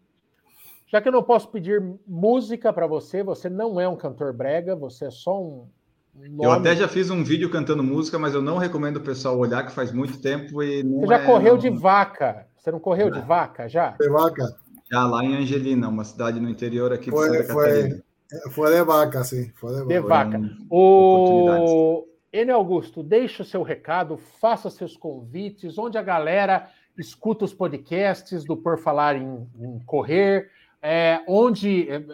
[0.91, 4.75] já que eu não posso pedir música para você, você não é um cantor brega,
[4.75, 5.69] você é só um.
[6.15, 6.45] Nome.
[6.45, 9.65] Eu até já fiz um vídeo cantando música, mas eu não recomendo o pessoal olhar,
[9.65, 11.61] que faz muito tempo e não Você já é, correu não...
[11.61, 12.49] de vaca?
[12.57, 13.21] Você não correu não.
[13.21, 13.91] de vaca já?
[13.91, 14.45] De vaca.
[14.91, 18.03] Já lá em Angelina, uma cidade no interior aqui foi, de Santa foi,
[18.51, 19.53] Foi de vaca, sim.
[19.55, 20.39] Foi de vaca.
[20.39, 20.39] De vaca.
[20.39, 26.69] Um, o Enio Augusto, deixe o seu recado, faça seus convites, onde a galera
[26.99, 30.51] escuta os podcasts do Por Falar em, em Correr,
[30.83, 32.05] é, onde, é,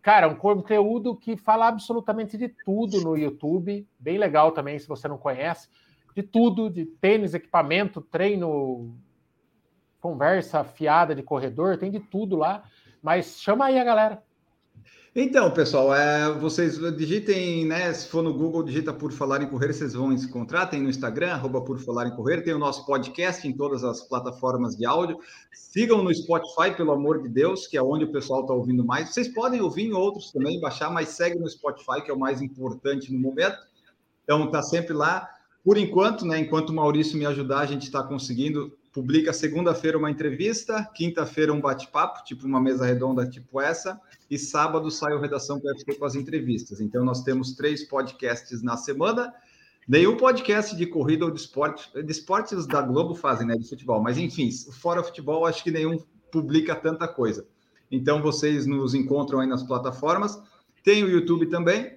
[0.00, 5.08] cara, um conteúdo que fala absolutamente de tudo no YouTube, bem legal também, se você
[5.08, 5.68] não conhece,
[6.14, 8.96] de tudo, de tênis, equipamento, treino,
[10.00, 12.64] conversa fiada de corredor, tem de tudo lá,
[13.02, 14.22] mas chama aí a galera.
[15.16, 17.92] Então, pessoal, é, vocês digitem, né?
[17.94, 20.66] Se for no Google, digita por falar em correr, vocês vão encontrar.
[20.66, 24.02] Tem no Instagram, arroba por falar em correr, tem o nosso podcast em todas as
[24.02, 25.18] plataformas de áudio.
[25.50, 29.08] Sigam no Spotify, pelo amor de Deus, que é onde o pessoal está ouvindo mais.
[29.08, 32.42] Vocês podem ouvir em outros também, baixar, mas segue no Spotify, que é o mais
[32.42, 33.56] importante no momento.
[34.24, 35.26] Então, tá sempre lá.
[35.64, 36.38] Por enquanto, né?
[36.38, 41.60] Enquanto o Maurício me ajudar, a gente está conseguindo publica segunda-feira uma entrevista, quinta-feira um
[41.60, 46.16] bate-papo, tipo uma mesa redonda tipo essa, e sábado sai o Redação PFC com as
[46.16, 46.80] entrevistas.
[46.80, 49.32] Então, nós temos três podcasts na semana.
[49.86, 53.56] Nenhum podcast de corrida ou de esporte, de esportes da Globo fazem, né?
[53.56, 54.02] De futebol.
[54.02, 55.96] Mas, enfim, fora futebol, acho que nenhum
[56.32, 57.46] publica tanta coisa.
[57.92, 60.42] Então, vocês nos encontram aí nas plataformas.
[60.82, 61.96] Tem o YouTube também.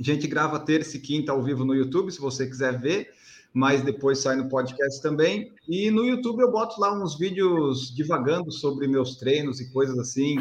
[0.00, 3.10] A gente grava terça e quinta ao vivo no YouTube, se você quiser ver
[3.52, 5.52] mas depois sai no podcast também.
[5.68, 10.36] E no YouTube eu boto lá uns vídeos divagando sobre meus treinos e coisas assim.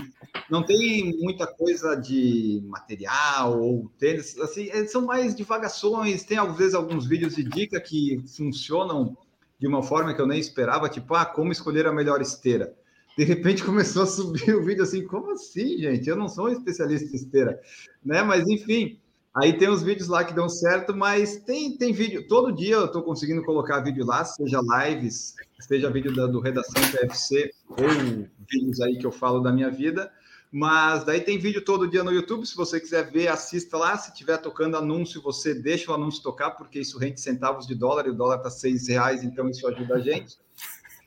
[0.50, 6.24] Não tem muita coisa de material ou tênis, assim, é, são mais divagações.
[6.24, 9.18] Tem às vezes alguns vídeos de dica que funcionam
[9.60, 12.74] de uma forma que eu nem esperava, tipo, ah, como escolher a melhor esteira.
[13.18, 16.10] De repente começou a subir o vídeo assim, como assim, gente?
[16.10, 17.60] Eu não sou um especialista em esteira,
[18.04, 18.24] né?
[18.24, 18.98] Mas enfim,
[19.34, 22.28] Aí tem os vídeos lá que dão certo, mas tem, tem vídeo.
[22.28, 26.82] Todo dia eu estou conseguindo colocar vídeo lá, seja lives, seja vídeo da, do Redação
[26.92, 30.12] PFC, ou vídeos aí que eu falo da minha vida.
[30.52, 32.46] Mas daí tem vídeo todo dia no YouTube.
[32.46, 33.98] Se você quiser ver, assista lá.
[33.98, 38.08] Se tiver tocando anúncio, você deixa o anúncio tocar, porque isso rende centavos de dólar
[38.08, 40.38] e o dólar está seis reais, então isso ajuda a gente.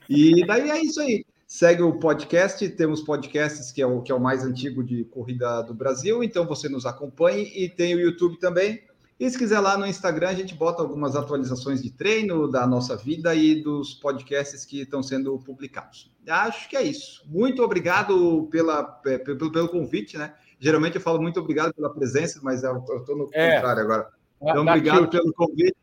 [0.08, 1.26] E daí é isso aí.
[1.54, 5.62] Segue o podcast, temos podcasts que é o que é o mais antigo de corrida
[5.62, 8.82] do Brasil, então você nos acompanhe e tem o YouTube também.
[9.20, 12.96] E se quiser lá no Instagram, a gente bota algumas atualizações de treino da nossa
[12.96, 16.12] vida e dos podcasts que estão sendo publicados.
[16.28, 17.22] Acho que é isso.
[17.28, 20.34] Muito obrigado pela, pelo, pelo convite, né?
[20.58, 24.08] Geralmente eu falo muito obrigado pela presença, mas eu estou no é, contrário agora.
[24.42, 25.76] Então, obrigado pelo convite.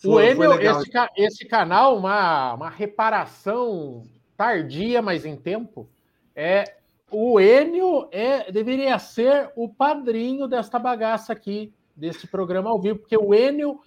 [0.00, 4.04] Foi, o Emil, esse, esse canal, uma, uma reparação
[4.40, 5.86] tardia, mas em tempo,
[6.34, 6.64] é
[7.10, 13.18] o Enio é, deveria ser o padrinho desta bagaça aqui, deste programa ao vivo, porque
[13.18, 13.80] o Enio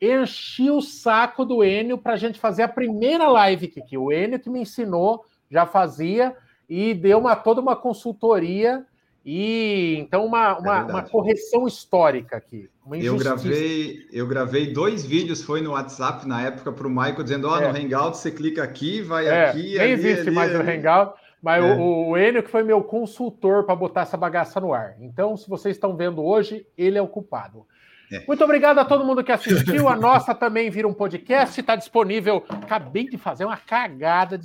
[0.00, 3.98] enchi o saco do Enio para a gente fazer a primeira live aqui.
[3.98, 6.36] O Enio que me ensinou, já fazia,
[6.68, 8.86] e deu uma, toda uma consultoria
[9.30, 12.70] e então uma, é uma, uma correção histórica aqui.
[12.98, 17.46] eu gravei, eu gravei dois vídeos, foi no WhatsApp na época para o Michael dizendo:
[17.46, 17.70] ó, oh, é.
[17.70, 19.74] no Hangout você clica aqui, vai é, aqui.
[19.74, 20.66] Nem ali, existe ali, mais ali.
[20.66, 21.74] o Hangout, mas é.
[21.74, 24.96] o, o Enio que foi meu consultor para botar essa bagaça no ar.
[24.98, 27.66] Então, se vocês estão vendo hoje, ele é o culpado.
[28.10, 28.24] É.
[28.26, 29.90] Muito obrigado a todo mundo que assistiu.
[29.90, 32.42] A nossa também vira um podcast, está disponível.
[32.48, 34.38] Acabei de fazer uma cagada,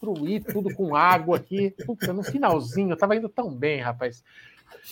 [0.00, 1.74] destruir tudo com água aqui.
[1.84, 4.24] Puta, no finalzinho, tava indo tão bem, rapaz.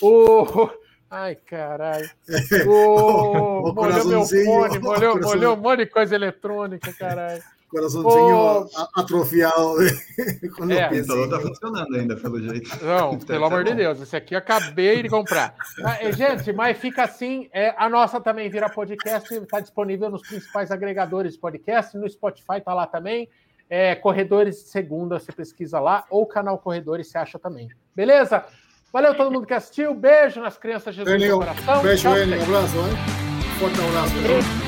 [0.02, 0.68] O.
[1.10, 2.08] Ai, caralho.
[2.66, 3.72] O...
[3.72, 7.42] molhou meu fone, molhou, molhou um monte de coisa eletrônica, caralho.
[7.70, 9.76] Coraçãozinho atrofiado.
[10.72, 12.70] é, o tá funcionando ainda, pelo jeito.
[12.82, 15.54] Não, pelo amor de Deus, esse aqui eu acabei de comprar.
[15.84, 20.70] Ah, gente, mas fica assim, é, a nossa também vira podcast, está disponível nos principais
[20.70, 23.28] agregadores de podcast, no Spotify tá lá também.
[23.68, 27.68] É, Corredores de Segunda, você pesquisa lá, ou canal Corredores, você acha também.
[27.94, 28.44] Beleza?
[28.92, 31.82] Valeu todo mundo que assistiu, beijo nas crianças de Jesus Enio, coração.
[31.82, 33.18] Beijo, Enio, um abraço, hein?
[33.58, 34.67] Forte abraço.